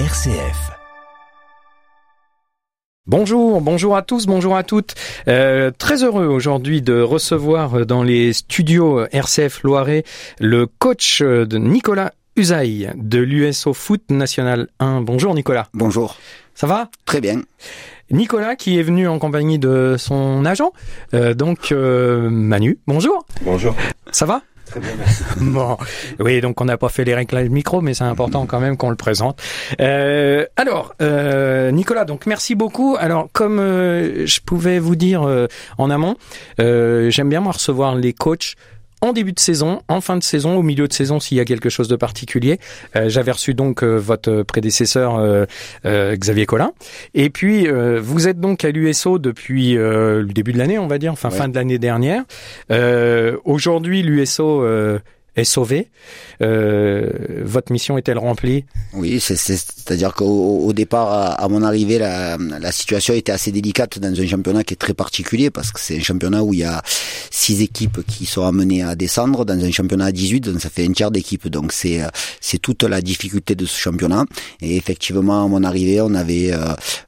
RCF. 0.00 0.72
Bonjour, 3.06 3.60
bonjour 3.60 3.96
à 3.96 4.02
tous, 4.02 4.26
bonjour 4.26 4.56
à 4.56 4.64
toutes. 4.64 4.96
Euh, 5.28 5.70
très 5.70 6.02
heureux 6.02 6.26
aujourd'hui 6.26 6.82
de 6.82 7.00
recevoir 7.00 7.86
dans 7.86 8.02
les 8.02 8.32
studios 8.32 9.06
RCF 9.12 9.62
Loiret 9.62 10.02
le 10.40 10.66
coach 10.66 11.22
de 11.22 11.58
Nicolas 11.58 12.12
Usaï 12.34 12.90
de 12.96 13.20
l'USO 13.20 13.72
Foot 13.72 14.02
National 14.10 14.66
1. 14.80 15.02
Bonjour 15.02 15.32
Nicolas. 15.32 15.68
Bonjour. 15.74 16.16
Ça 16.56 16.66
va? 16.66 16.90
Très 17.04 17.20
bien. 17.20 17.42
Nicolas 18.10 18.56
qui 18.56 18.80
est 18.80 18.82
venu 18.82 19.06
en 19.06 19.20
compagnie 19.20 19.60
de 19.60 19.94
son 19.96 20.44
agent, 20.44 20.72
euh, 21.14 21.34
donc 21.34 21.70
euh, 21.70 22.28
Manu. 22.30 22.80
Bonjour. 22.88 23.24
Bonjour. 23.42 23.76
Ça 24.10 24.26
va? 24.26 24.42
Bon, 25.40 25.76
oui, 26.18 26.40
donc 26.40 26.60
on 26.60 26.64
n'a 26.64 26.76
pas 26.76 26.88
fait 26.88 27.04
les 27.04 27.14
réglages 27.14 27.48
micro, 27.48 27.80
mais 27.80 27.94
c'est 27.94 28.04
important 28.04 28.46
quand 28.46 28.60
même 28.60 28.76
qu'on 28.76 28.90
le 28.90 28.96
présente. 28.96 29.40
Euh, 29.80 30.46
alors, 30.56 30.94
euh, 31.02 31.70
Nicolas, 31.70 32.04
donc 32.04 32.26
merci 32.26 32.54
beaucoup. 32.54 32.96
Alors, 32.98 33.28
comme 33.32 33.58
euh, 33.58 34.26
je 34.26 34.40
pouvais 34.40 34.78
vous 34.78 34.96
dire 34.96 35.22
euh, 35.22 35.46
en 35.78 35.90
amont, 35.90 36.16
euh, 36.60 37.10
j'aime 37.10 37.28
bien 37.28 37.40
moi 37.40 37.52
recevoir 37.52 37.94
les 37.94 38.12
coachs 38.12 38.54
en 39.04 39.12
début 39.12 39.32
de 39.32 39.38
saison, 39.40 39.82
en 39.88 40.00
fin 40.00 40.16
de 40.16 40.22
saison, 40.22 40.56
au 40.56 40.62
milieu 40.62 40.88
de 40.88 40.92
saison 40.92 41.20
s'il 41.20 41.36
y 41.36 41.40
a 41.40 41.44
quelque 41.44 41.68
chose 41.68 41.88
de 41.88 41.96
particulier. 41.96 42.58
Euh, 42.96 43.08
J'avais 43.08 43.32
reçu 43.32 43.52
donc 43.54 43.82
euh, 43.84 43.96
votre 43.98 44.42
prédécesseur 44.42 45.16
euh, 45.16 45.44
euh, 45.84 46.16
Xavier 46.16 46.46
Collin. 46.46 46.72
Et 47.12 47.28
puis 47.30 47.68
euh, 47.68 48.00
vous 48.02 48.28
êtes 48.28 48.40
donc 48.40 48.64
à 48.64 48.70
l'USO 48.70 49.18
depuis 49.18 49.76
euh, 49.76 50.22
le 50.22 50.32
début 50.32 50.52
de 50.54 50.58
l'année, 50.58 50.78
on 50.78 50.86
va 50.86 50.98
dire, 50.98 51.12
enfin 51.12 51.28
Ouais. 51.28 51.36
fin 51.36 51.48
de 51.48 51.54
l'année 51.54 51.78
dernière. 51.78 52.22
Euh, 52.70 53.36
Aujourd'hui, 53.44 54.02
l'USO 54.02 54.62
euh, 54.62 54.98
est 55.36 55.44
sauvé. 55.44 55.88
Euh, 56.42 57.08
votre 57.44 57.72
mission 57.72 57.98
est-elle 57.98 58.18
remplie? 58.18 58.64
Oui, 58.92 59.18
c'est- 59.20 59.36
c'est- 59.36 59.56
c'est-à-dire 59.56 60.14
qu'au 60.14 60.60
au 60.64 60.72
départ, 60.72 61.08
à, 61.12 61.26
à 61.32 61.48
mon 61.48 61.62
arrivée, 61.62 61.98
la, 61.98 62.36
la 62.38 62.72
situation 62.72 63.14
était 63.14 63.32
assez 63.32 63.52
délicate 63.52 63.98
dans 63.98 64.18
un 64.20 64.26
championnat 64.26 64.64
qui 64.64 64.74
est 64.74 64.78
très 64.78 64.94
particulier 64.94 65.50
parce 65.50 65.72
que 65.72 65.80
c'est 65.80 65.96
un 65.96 66.02
championnat 66.02 66.42
où 66.42 66.54
il 66.54 66.60
y 66.60 66.64
a 66.64 66.82
six 67.30 67.62
équipes 67.62 68.00
qui 68.06 68.26
sont 68.26 68.44
amenées 68.44 68.82
à 68.82 68.94
descendre 68.94 69.44
dans 69.44 69.58
un 69.62 69.70
championnat 69.70 70.06
à 70.06 70.12
18, 70.12 70.40
donc 70.40 70.60
ça 70.60 70.70
fait 70.70 70.86
un 70.86 70.92
tiers 70.92 71.10
d'équipes. 71.10 71.48
Donc 71.48 71.72
c'est 71.72 72.02
euh, 72.02 72.06
c'est 72.40 72.58
toute 72.58 72.82
la 72.84 73.00
difficulté 73.00 73.54
de 73.54 73.66
ce 73.66 73.76
championnat. 73.78 74.24
Et 74.60 74.76
effectivement, 74.76 75.44
à 75.44 75.48
mon 75.48 75.62
arrivée, 75.64 76.00
on 76.00 76.14
avait 76.14 76.52
euh, 76.52 76.58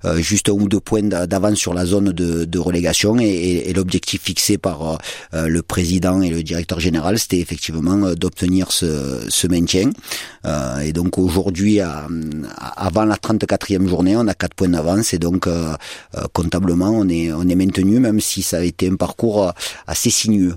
euh, 0.05 0.17
juste 0.19 0.49
un 0.49 0.53
ou 0.53 0.69
deux 0.69 0.81
points 0.81 1.03
d'a- 1.03 1.27
d'avance 1.27 1.59
sur 1.59 1.75
la 1.75 1.87
zone 1.87 2.13
de, 2.13 2.45
de 2.45 2.59
relégation 2.59 3.19
et, 3.19 3.25
et- 3.69 3.73
l'objectif 3.77 4.23
fixé 4.23 4.57
par 4.57 4.99
le 5.35 5.61
président 5.63 6.23
et 6.23 6.31
le 6.31 6.43
directeur 6.43 6.81
général, 6.81 7.19
c'était 7.19 7.39
effectivement 7.41 8.16
d'obtenir 8.19 8.73
ce, 8.73 9.27
ce 9.29 9.47
maintien. 9.47 9.91
Euh, 10.45 10.79
et 10.81 10.93
donc 10.93 11.19
aujourd'hui, 11.19 11.81
avant 11.81 13.05
la 13.05 13.17
34e 13.17 13.87
journée, 13.87 14.17
on 14.17 14.27
a 14.27 14.35
quatre 14.35 14.55
points 14.55 14.69
d'avance 14.69 15.15
et 15.15 15.19
donc 15.19 15.47
euh, 15.47 15.75
euh, 16.17 16.25
comptablement, 16.33 16.91
on 16.91 17.09
est 17.09 17.33
on 17.33 17.49
est 17.49 17.55
maintenu, 17.55 18.01
même 18.01 18.21
si 18.21 18.43
ça 18.43 18.59
a 18.59 18.63
été 18.63 18.89
un 18.89 18.97
parcours 18.97 19.53
assez 19.87 20.11
sinueux. 20.11 20.55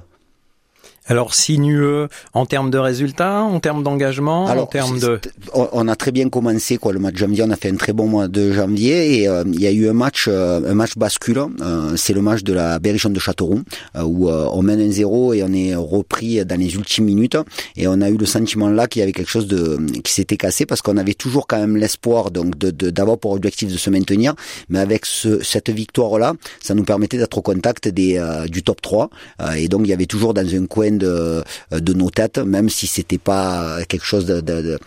Alors 1.09 1.33
sinueux 1.33 2.07
en 2.33 2.45
termes 2.45 2.69
de 2.69 2.77
résultats, 2.77 3.41
en 3.41 3.59
termes 3.59 3.83
d'engagement, 3.83 4.45
en 4.45 4.65
termes 4.67 4.99
de... 4.99 5.19
on, 5.53 5.88
a 5.88 5.95
très 5.95 6.11
bien 6.11 6.29
commencé 6.29 6.77
quoi 6.77 6.93
le 6.93 6.99
match 6.99 7.15
de 7.15 7.19
janvier. 7.19 7.43
On 7.47 7.49
a 7.49 7.55
fait 7.55 7.69
un 7.69 7.75
très 7.75 7.93
bon 7.93 8.07
mois 8.07 8.27
de 8.27 8.52
janvier 8.52 9.21
et 9.21 9.27
euh, 9.27 9.43
il 9.52 9.59
y 9.59 9.67
a 9.67 9.71
eu 9.71 9.89
un 9.89 9.93
match, 9.93 10.25
euh, 10.27 10.61
un 10.69 10.73
match 10.75 10.95
bascule. 10.97 11.39
euh, 11.39 11.95
c'est 11.95 12.13
le 12.13 12.21
match 12.21 12.43
de 12.43 12.53
la 12.53 12.80
Berrichonne 12.80 13.13
de 13.13 13.19
Châteauroux 13.19 13.63
où 13.95 14.30
on 14.30 14.61
mène 14.61 14.80
un 14.81 14.91
0 14.91 15.33
et 15.33 15.43
on 15.43 15.52
est 15.52 15.75
repris 15.75 16.45
dans 16.45 16.59
les 16.59 16.75
ultimes 16.75 17.05
minutes. 17.05 17.37
Et 17.75 17.87
on 17.87 18.02
a 18.02 18.09
eu 18.09 18.17
le 18.17 18.25
sentiment 18.25 18.69
là 18.69 18.87
qu'il 18.87 18.99
y 18.99 19.03
avait 19.03 19.11
quelque 19.11 19.31
chose 19.31 19.47
de 19.47 19.80
qui 20.03 20.13
s'était 20.13 20.37
cassé 20.37 20.65
parce 20.65 20.81
qu'on 20.81 20.97
avait 20.97 21.15
toujours 21.15 21.47
quand 21.47 21.57
même 21.57 21.75
l'espoir 21.75 22.31
donc 22.31 22.57
de 22.57 22.69
d'avoir 22.91 23.17
pour 23.17 23.31
objectif 23.31 23.71
de 23.71 23.77
se 23.77 23.89
maintenir. 23.89 24.35
Mais 24.69 24.80
avec 24.80 25.05
ce, 25.05 25.43
cette 25.43 25.69
victoire 25.69 26.19
là, 26.19 26.33
ça 26.61 26.75
nous 26.75 26.83
permettait 26.83 27.17
d'être 27.17 27.37
au 27.37 27.41
contact 27.41 27.87
des 27.87 28.21
du 28.49 28.64
top 28.64 28.81
3 28.81 29.09
euh, 29.42 29.52
et 29.53 29.67
donc 29.67 29.81
il 29.86 29.89
y 29.89 29.93
avait 29.93 30.05
toujours 30.05 30.33
dans 30.33 30.55
un 30.55 30.65
coin 30.65 30.92
de 30.99 31.43
de 31.71 31.93
nos 31.93 32.10
têtes, 32.10 32.37
même 32.37 32.70
si 32.70 32.87
c'était 32.87 33.17
pas 33.17 33.80
quelque 33.87 34.05
chose 34.05 34.26
de, 34.26 34.80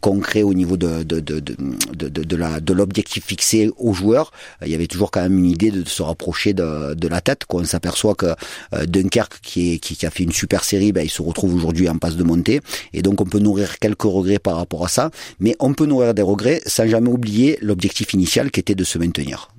concret 0.00 0.42
au 0.42 0.54
niveau 0.54 0.76
de, 0.76 1.02
de, 1.02 1.20
de, 1.20 1.40
de, 1.40 2.72
l'objectif 2.72 3.24
fixé 3.24 3.70
aux 3.76 3.92
joueurs. 3.92 4.32
Il 4.64 4.70
y 4.70 4.74
avait 4.74 4.86
toujours 4.86 5.10
quand 5.10 5.22
même 5.22 5.38
une 5.38 5.50
idée 5.50 5.70
de 5.70 5.86
se 5.88 6.02
rapprocher 6.02 6.52
de, 6.52 7.08
la 7.08 7.20
tête. 7.20 7.42
Quand 7.48 7.58
on 7.58 7.64
s'aperçoit 7.64 8.14
que 8.14 8.26
euh, 8.74 8.86
Dunkerque, 8.86 9.40
qui, 9.42 9.80
a 10.02 10.10
fait 10.10 10.22
une 10.22 10.32
super 10.32 10.64
série, 10.64 10.92
ben, 10.92 11.02
il 11.02 11.10
se 11.10 11.22
retrouve 11.22 11.54
aujourd'hui 11.54 11.88
en 11.88 11.98
passe 11.98 12.16
de 12.16 12.24
montée. 12.24 12.60
Et 12.92 13.02
donc 13.02 13.20
on 13.20 13.26
peut 13.26 13.40
nourrir 13.40 13.78
quelques 13.78 14.02
regrets 14.02 14.38
par 14.38 14.56
rapport 14.56 14.84
à 14.84 14.88
ça, 14.88 15.10
mais 15.40 15.56
on 15.60 15.74
peut 15.74 15.86
nourrir 15.86 16.14
des 16.14 16.22
regrets 16.22 16.62
sans 16.66 16.86
jamais 16.86 17.10
oublier 17.10 17.58
l'objectif 17.60 18.14
initial 18.14 18.50
qui 18.50 18.60
était 18.60 18.74
de 18.74 18.84
se 18.84 18.98
maintenir. 18.98 19.50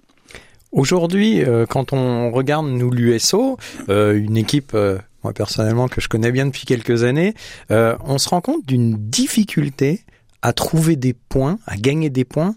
Aujourd'hui, 0.71 1.43
euh, 1.43 1.65
quand 1.65 1.91
on 1.91 2.31
regarde 2.31 2.65
nous 2.65 2.91
l'USO, 2.91 3.57
euh, 3.89 4.17
une 4.17 4.37
équipe, 4.37 4.71
euh, 4.73 4.97
moi 5.23 5.33
personnellement 5.33 5.87
que 5.87 6.01
je 6.01 6.07
connais 6.09 6.31
bien 6.31 6.45
depuis 6.45 6.65
quelques 6.65 7.03
années, 7.03 7.33
euh, 7.71 7.95
on 8.05 8.17
se 8.17 8.29
rend 8.29 8.41
compte 8.41 8.65
d'une 8.65 8.95
difficulté 8.97 10.01
à 10.41 10.53
trouver 10.53 10.95
des 10.95 11.13
points, 11.13 11.59
à 11.67 11.77
gagner 11.77 12.09
des 12.09 12.25
points 12.25 12.55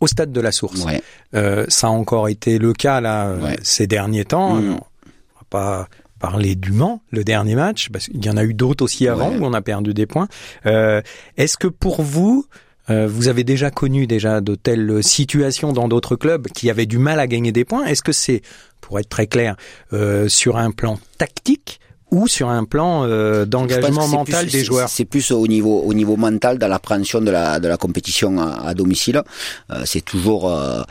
au 0.00 0.06
stade 0.06 0.32
de 0.32 0.40
la 0.40 0.52
source. 0.52 0.84
Ouais. 0.84 1.02
Euh, 1.34 1.64
ça 1.68 1.86
a 1.88 1.90
encore 1.90 2.28
été 2.28 2.58
le 2.58 2.72
cas 2.72 3.00
là 3.00 3.28
euh, 3.28 3.40
Ouais. 3.42 3.58
ces 3.62 3.86
derniers 3.86 4.24
temps. 4.24 4.54
Mhm. 4.54 4.72
On 4.72 4.74
va 4.74 5.46
pas 5.48 5.88
parler 6.18 6.54
du 6.54 6.72
Mans, 6.72 7.00
le 7.10 7.24
dernier 7.24 7.54
match, 7.54 7.88
parce 7.90 8.06
qu'il 8.08 8.22
y 8.24 8.28
en 8.28 8.36
a 8.36 8.44
eu 8.44 8.52
d'autres 8.52 8.84
aussi 8.84 9.08
avant 9.08 9.30
Ouais. 9.30 9.38
où 9.38 9.44
on 9.46 9.54
a 9.54 9.62
perdu 9.62 9.94
des 9.94 10.06
points. 10.06 10.28
Euh, 10.66 11.00
Est-ce 11.38 11.56
que 11.56 11.66
pour 11.66 12.02
vous, 12.02 12.44
euh, 12.90 13.06
vous 13.08 13.28
avez 13.28 13.44
déjà 13.44 13.70
connu 13.70 14.06
déjà 14.06 14.40
de 14.40 14.54
telles 14.54 15.02
situations 15.02 15.72
dans 15.72 15.88
d'autres 15.88 16.16
clubs 16.16 16.48
qui 16.48 16.70
avaient 16.70 16.86
du 16.86 16.98
mal 16.98 17.20
à 17.20 17.26
gagner 17.26 17.52
des 17.52 17.64
points 17.64 17.84
Est-ce 17.86 18.02
que 18.02 18.12
c'est, 18.12 18.42
pour 18.80 18.98
être 18.98 19.08
très 19.08 19.26
clair, 19.26 19.56
euh, 19.92 20.28
sur 20.28 20.56
un 20.56 20.70
plan 20.70 20.98
tactique 21.18 21.78
ou 22.10 22.26
sur 22.26 22.48
un 22.48 22.64
plan 22.64 23.04
euh, 23.04 23.44
d'engagement 23.44 24.08
mental 24.08 24.46
plus- 24.46 24.50
des 24.52 24.64
joueurs 24.64 24.88
C'est 24.88 25.04
plus 25.04 25.30
au 25.30 25.46
niveau 25.46 25.80
au 25.82 25.94
niveau 25.94 26.16
mental 26.16 26.58
dans 26.58 26.66
l'appréhension 26.66 27.20
de 27.20 27.30
la 27.30 27.60
de 27.60 27.68
la 27.68 27.76
compétition 27.76 28.36
à, 28.40 28.66
à 28.66 28.74
domicile. 28.74 29.22
Euh, 29.70 29.82
c'est 29.84 30.04
toujours 30.04 30.50
euh, 30.52 30.82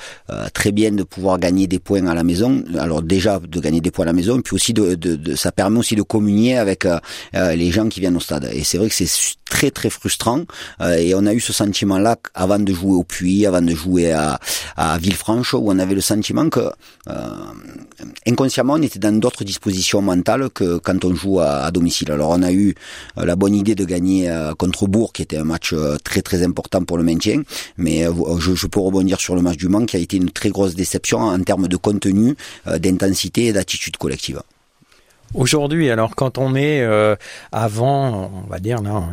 très 0.53 0.71
bien 0.71 0.91
de 0.93 1.03
pouvoir 1.03 1.37
gagner 1.37 1.67
des 1.67 1.79
points 1.79 2.07
à 2.07 2.16
la 2.16 2.23
maison. 2.23 2.63
Alors 2.77 3.01
déjà 3.01 3.37
de 3.39 3.59
gagner 3.59 3.81
des 3.81 3.91
points 3.91 4.05
à 4.05 4.07
la 4.07 4.13
maison, 4.13 4.39
puis 4.41 4.55
aussi 4.55 4.71
de, 4.73 4.95
de, 4.95 5.17
de- 5.17 5.35
ça 5.35 5.51
permet 5.51 5.79
aussi 5.79 5.95
de 5.97 6.03
communier 6.03 6.57
avec 6.57 6.87
les 7.33 7.71
gens 7.71 7.89
qui 7.89 7.99
viennent 7.99 8.16
au 8.16 8.21
stade. 8.21 8.49
Et 8.53 8.63
c'est 8.63 8.77
vrai 8.77 8.87
que 8.87 8.95
c'est 8.95 9.05
très 9.49 9.71
très 9.71 9.89
frustrant. 9.89 10.43
Euh, 10.81 10.95
et 10.95 11.13
on 11.15 11.25
a 11.25 11.33
eu 11.33 11.39
ce 11.39 11.53
sentiment-là 11.53 12.17
avant 12.33 12.59
de 12.59 12.73
jouer 12.73 12.93
au 12.93 13.03
Puy, 13.03 13.45
avant 13.45 13.61
de 13.61 13.75
jouer 13.75 14.11
à, 14.11 14.39
à 14.77 14.97
Villefranche, 14.97 15.53
où 15.53 15.63
on 15.65 15.79
avait 15.79 15.95
le 15.95 16.01
sentiment 16.01 16.49
que 16.49 16.59
euh, 16.59 17.13
inconsciemment 18.27 18.73
on 18.73 18.81
était 18.81 18.99
dans 18.99 19.17
d'autres 19.19 19.43
dispositions 19.43 20.01
mentales 20.01 20.49
que 20.51 20.77
quand 20.77 21.03
on 21.05 21.13
joue 21.15 21.39
à, 21.39 21.65
à 21.67 21.71
domicile. 21.71 22.11
Alors 22.11 22.29
on 22.31 22.43
a 22.43 22.51
eu 22.51 22.75
euh, 23.17 23.25
la 23.25 23.35
bonne 23.35 23.55
idée 23.55 23.75
de 23.75 23.85
gagner 23.85 24.29
euh, 24.29 24.53
contre 24.53 24.87
Bourg, 24.87 25.11
qui 25.13 25.23
était 25.23 25.37
un 25.37 25.43
match 25.43 25.73
euh, 25.73 25.97
très 26.03 26.21
très 26.21 26.43
important 26.43 26.83
pour 26.83 26.97
le 26.97 27.03
maintien. 27.03 27.41
Mais 27.77 28.05
je, 28.39 28.55
je 28.55 28.67
peux 28.67 28.79
rebondir 28.79 29.19
sur 29.19 29.35
le 29.35 29.41
match 29.41 29.57
du 29.57 29.67
Mans, 29.67 29.85
qui 29.85 29.97
a 29.97 29.99
été 29.99 30.17
une 30.17 30.31
très 30.31 30.49
grosse 30.49 30.75
déception 30.75 31.19
en 31.19 31.41
termes 31.41 31.67
de 31.67 31.77
contenu, 31.77 32.35
d'intensité 32.66 33.47
et 33.47 33.53
d'attitude 33.53 33.97
collective. 33.97 34.41
Aujourd'hui, 35.33 35.89
alors 35.89 36.16
quand 36.16 36.37
on 36.37 36.55
est 36.55 36.81
euh, 36.81 37.16
avant, 37.51 38.31
on 38.45 38.49
va 38.49 38.59
dire 38.59 38.81
là, 38.81 39.03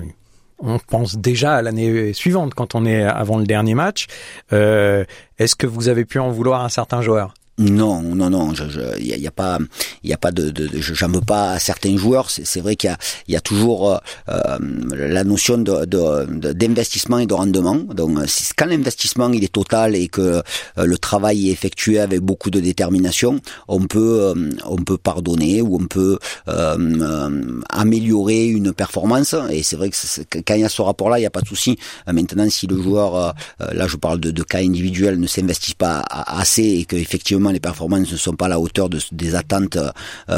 on 0.58 0.78
pense 0.78 1.16
déjà 1.16 1.56
à 1.56 1.62
l'année 1.62 2.12
suivante 2.12 2.54
quand 2.54 2.74
on 2.74 2.86
est 2.86 3.02
avant 3.02 3.38
le 3.38 3.44
dernier 3.44 3.74
match. 3.74 4.06
Euh, 4.52 5.04
Est-ce 5.38 5.56
que 5.56 5.66
vous 5.66 5.88
avez 5.88 6.04
pu 6.04 6.18
en 6.18 6.30
vouloir 6.30 6.64
à 6.64 6.68
certains 6.68 7.02
joueurs? 7.02 7.34
Non, 7.58 8.02
non, 8.02 8.28
non. 8.28 8.52
Il 8.52 8.56
je, 8.70 9.00
y, 9.02 9.14
a, 9.14 9.16
y 9.16 9.26
a 9.26 9.30
pas, 9.30 9.58
il 10.04 10.12
a 10.12 10.18
pas 10.18 10.30
de, 10.30 10.50
de, 10.50 10.66
de 10.66 10.78
je- 10.80 11.06
veux 11.06 11.20
pas 11.22 11.58
certains 11.58 11.96
joueurs. 11.96 12.28
C'est 12.30 12.60
vrai 12.60 12.76
qu'il 12.76 12.90
y 12.90 12.92
a, 12.92 12.98
y 13.28 13.36
a 13.36 13.40
toujours 13.40 13.92
euh, 13.92 13.96
euh, 14.28 14.58
la 14.94 15.24
notion 15.24 15.56
de, 15.56 15.86
de- 15.86 16.52
d'investissement 16.52 17.18
et 17.18 17.24
de 17.26 17.32
rendement. 17.32 17.76
Donc, 17.76 18.18
si- 18.26 18.52
quand 18.54 18.66
l'investissement 18.66 19.30
il 19.30 19.42
est 19.42 19.52
total 19.52 19.96
et 19.96 20.08
que 20.08 20.20
euh, 20.20 20.84
le 20.84 20.98
travail 20.98 21.48
est 21.48 21.52
effectué 21.52 21.98
avec 21.98 22.20
beaucoup 22.20 22.50
de 22.50 22.60
détermination, 22.60 23.40
on 23.68 23.86
peut, 23.86 24.20
euh, 24.36 24.50
on 24.66 24.76
peut 24.76 24.98
pardonner 24.98 25.62
ou 25.62 25.76
on 25.80 25.86
peut 25.86 26.18
euh, 26.48 26.76
euh, 26.78 27.60
améliorer 27.70 28.46
une 28.48 28.74
performance. 28.74 29.34
Et 29.50 29.62
c'est 29.62 29.76
vrai 29.76 29.88
que 29.88 29.96
quand 30.46 30.54
il 30.54 30.60
y 30.60 30.64
a 30.64 30.68
ce 30.68 30.82
rapport-là, 30.82 31.18
il 31.18 31.22
n'y 31.22 31.26
a 31.26 31.30
pas 31.30 31.40
de 31.40 31.48
souci. 31.48 31.78
Euh, 32.06 32.12
Maintenant, 32.12 32.48
si 32.50 32.66
le 32.66 32.76
joueur, 32.82 33.14
euh, 33.16 33.30
euh, 33.62 33.72
là, 33.72 33.86
je 33.86 33.96
parle 33.96 34.20
de, 34.20 34.42
cas 34.42 34.58
individuels, 34.58 35.18
ne 35.18 35.26
s'investit 35.26 35.74
pas 35.74 36.02
assez 36.10 36.62
et 36.64 36.84
que 36.84 36.96
effectivement 36.96 37.45
les 37.50 37.60
performances 37.60 38.10
ne 38.10 38.16
sont 38.16 38.34
pas 38.34 38.46
à 38.46 38.48
la 38.48 38.60
hauteur 38.60 38.88
de, 38.88 39.00
des 39.12 39.34
attentes 39.34 39.78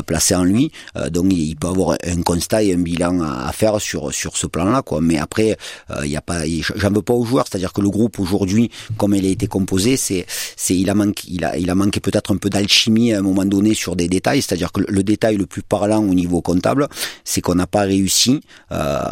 placées 0.07 0.35
en 0.35 0.45
lui. 0.45 0.71
donc 1.11 1.33
il 1.33 1.57
peut 1.57 1.69
avoir 1.69 1.97
un 2.05 2.23
constat 2.23 2.63
et 2.63 2.75
un 2.75 2.79
bilan 2.79 3.21
à, 3.21 3.53
faire 3.53 3.81
sur 3.81 4.13
sur 4.13 4.37
ce 4.37 4.47
plan-là, 4.47 4.83
quoi. 4.83 5.01
Mais 5.01 5.19
après, 5.19 5.57
il 6.03 6.11
y 6.11 6.17
a 6.17 6.21
pas, 6.21 6.43
j'en 6.77 6.91
veux 6.91 7.03
pas 7.03 7.15
aux 7.15 7.25
joueurs, 7.25 7.47
c'est-à-dire 7.49 7.73
que 7.73 7.81
le 7.81 7.91
groupe 7.91 8.19
aujourd'hui, 8.19 8.71
comme 8.97 9.15
il 9.15 9.25
a 9.25 9.29
été 9.29 9.47
composé, 9.47 9.97
c'est 9.97 10.27
c'est 10.57 10.77
il 10.77 10.91
a 10.91 10.95
manqué, 10.95 11.29
il 11.31 11.45
a 11.45 11.57
il 11.57 11.71
a 11.71 11.75
manqué 11.75 12.01
peut-être 12.01 12.33
un 12.33 12.37
peu 12.37 12.51
d'alchimie 12.51 13.13
à 13.13 13.19
un 13.19 13.23
moment 13.23 13.45
donné 13.45 13.75
sur 13.75 13.97
des 13.97 14.09
détails, 14.09 14.43
c'est-à-dire 14.43 14.73
que 14.73 14.81
le, 14.87 15.03
détail 15.03 15.37
le 15.37 15.47
plus 15.47 15.63
parlant 15.63 16.03
au 16.03 16.15
niveau 16.15 16.41
comptable, 16.43 16.89
c'est 17.25 17.41
qu'on 17.41 17.55
n'a 17.55 17.67
pas 17.67 17.83
réussi. 17.83 18.41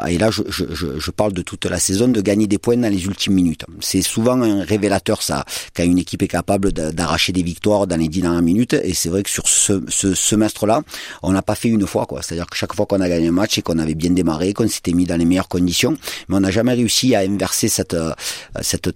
et 0.08 0.18
là, 0.18 0.30
je, 0.30 0.42
je, 0.48 0.64
je 0.98 1.10
parle 1.10 1.32
de 1.32 1.42
toute 1.42 1.64
la 1.66 1.78
saison 1.78 2.08
de 2.08 2.20
gagner 2.20 2.46
des 2.46 2.58
points 2.58 2.76
dans 2.76 2.92
les 2.92 3.04
ultimes 3.04 3.34
minutes. 3.34 3.64
C'est 3.80 4.02
souvent 4.02 4.40
un 4.42 4.62
révélateur 4.64 5.22
ça, 5.22 5.44
quand 5.74 5.84
une 5.84 5.98
équipe 5.98 6.22
est 6.22 6.28
capable 6.28 6.72
d'arracher 6.72 7.32
des 7.32 7.42
victoires 7.42 7.85
dans 7.86 7.96
les 7.96 8.08
dix 8.08 8.20
dernières 8.20 8.42
minutes. 8.42 8.74
Et 8.74 8.94
c'est 8.94 9.08
vrai 9.08 9.22
que 9.22 9.30
sur 9.30 9.48
ce, 9.48 9.82
ce 9.88 10.14
semestre-là, 10.14 10.82
on 11.22 11.32
n'a 11.32 11.42
pas 11.42 11.54
fait 11.54 11.68
une 11.68 11.86
fois, 11.86 12.06
quoi. 12.06 12.22
C'est-à-dire 12.22 12.46
que 12.46 12.56
chaque 12.56 12.74
fois 12.74 12.86
qu'on 12.86 13.00
a 13.00 13.08
gagné 13.08 13.28
un 13.28 13.32
match 13.32 13.58
et 13.58 13.62
qu'on 13.62 13.78
avait 13.78 13.94
bien 13.94 14.10
démarré, 14.10 14.52
qu'on 14.52 14.68
s'était 14.68 14.92
mis 14.92 15.04
dans 15.04 15.16
les 15.16 15.24
meilleures 15.24 15.48
conditions, 15.48 15.96
mais 16.28 16.36
on 16.36 16.40
n'a 16.40 16.50
jamais 16.50 16.74
réussi 16.74 17.14
à 17.14 17.20
inverser 17.20 17.68
cette 17.68 17.94
euh, 17.94 18.12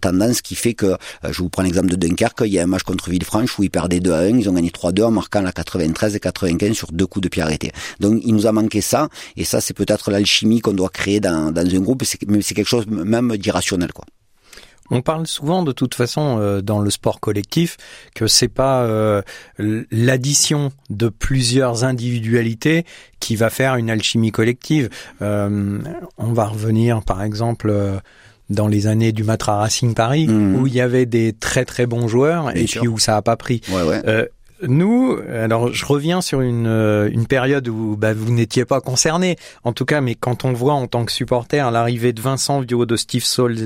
tendance 0.00 0.40
qui 0.42 0.54
fait 0.54 0.75
que, 0.75 0.87
euh, 0.87 0.96
je 1.31 1.38
vous 1.38 1.48
prends 1.48 1.62
l'exemple 1.62 1.88
de 1.88 1.96
Dunkerque, 1.96 2.42
il 2.44 2.52
y 2.52 2.58
a 2.58 2.62
un 2.62 2.66
match 2.66 2.82
contre 2.82 3.10
Villefranche 3.10 3.58
où 3.58 3.62
ils 3.62 3.70
perdaient 3.70 4.00
2 4.00 4.12
à 4.12 4.19
1, 4.20 4.38
ils 4.38 4.48
ont 4.48 4.52
gagné 4.52 4.70
3-2 4.70 5.04
en 5.04 5.10
marquant 5.10 5.43
la 5.43 5.52
93 5.52 6.16
et 6.16 6.20
95 6.20 6.72
sur 6.76 6.93
deux 6.93 7.06
coups 7.06 7.25
de 7.25 7.28
pied 7.28 7.43
arrêtés. 7.43 7.72
Donc 8.00 8.20
il 8.25 8.34
nous 8.34 8.46
a 8.46 8.52
manqué 8.52 8.81
ça, 8.81 9.08
et 9.36 9.44
ça 9.44 9.60
c'est 9.60 9.75
peut-être 9.75 10.10
l'alchimie 10.10 10.60
qu'on 10.60 10.72
doit 10.72 10.90
créer 10.90 11.20
dans, 11.20 11.52
dans 11.52 11.66
un 11.66 11.81
groupe, 11.81 12.04
c'est 12.04 12.19
quelque 12.54 12.69
chose 12.69 12.86
même 12.86 13.36
d'irrationnel, 13.36 13.93
quoi. 13.93 14.04
On 14.90 15.02
parle 15.02 15.26
souvent 15.26 15.62
de 15.62 15.72
toute 15.72 15.94
façon 15.94 16.38
euh, 16.40 16.60
dans 16.62 16.81
le 16.81 16.90
sport 16.90 17.20
collectif 17.20 17.76
que 18.14 18.26
c'est 18.26 18.48
pas 18.48 18.82
euh, 18.82 19.22
l'addition 19.58 20.72
de 20.90 21.08
plusieurs 21.08 21.84
individualités 21.84 22.84
qui 23.20 23.37
va 23.37 23.50
faire 23.50 23.76
une 23.76 23.90
alchimie 23.90 24.32
collective. 24.32 24.88
Euh, 25.22 25.78
on 26.19 26.32
va 26.32 26.46
revenir 26.46 27.02
par 27.02 27.22
exemple 27.22 27.72
dans 28.48 28.66
les 28.66 28.87
années 28.87 29.12
du 29.12 29.22
Matra 29.22 29.58
Racing 29.58 29.94
Paris 29.94 30.26
mmh. 30.26 30.56
où 30.56 30.66
il 30.66 30.75
y 30.75 30.81
avait 30.81 31.06
des 31.06 31.32
très 31.32 31.64
très 31.64 31.86
bons 31.86 32.08
joueurs 32.08 32.56
et 32.56 32.64
puis 32.64 32.88
où 32.88 32.98
ça 32.98 33.16
a 33.16 33.22
pas 33.22 33.36
pris. 33.36 33.60
Ouais, 33.70 33.82
ouais. 33.82 34.28
Nous, 34.66 35.18
alors 35.32 35.72
je 35.72 35.86
reviens 35.86 36.20
sur 36.20 36.42
une, 36.42 36.66
euh, 36.66 37.08
une 37.10 37.26
période 37.26 37.66
où 37.68 37.96
bah, 37.96 38.12
vous 38.12 38.30
n'étiez 38.30 38.64
pas 38.64 38.80
concerné, 38.80 39.36
en 39.64 39.72
tout 39.72 39.86
cas, 39.86 40.00
mais 40.00 40.14
quand 40.14 40.44
on 40.44 40.52
voit 40.52 40.74
en 40.74 40.86
tant 40.86 41.04
que 41.04 41.12
supporter 41.12 41.70
l'arrivée 41.70 42.12
de 42.12 42.20
Vincent 42.20 42.60
Vio, 42.60 42.84
de 42.84 42.96
Steve 42.96 43.24
Sols, 43.24 43.56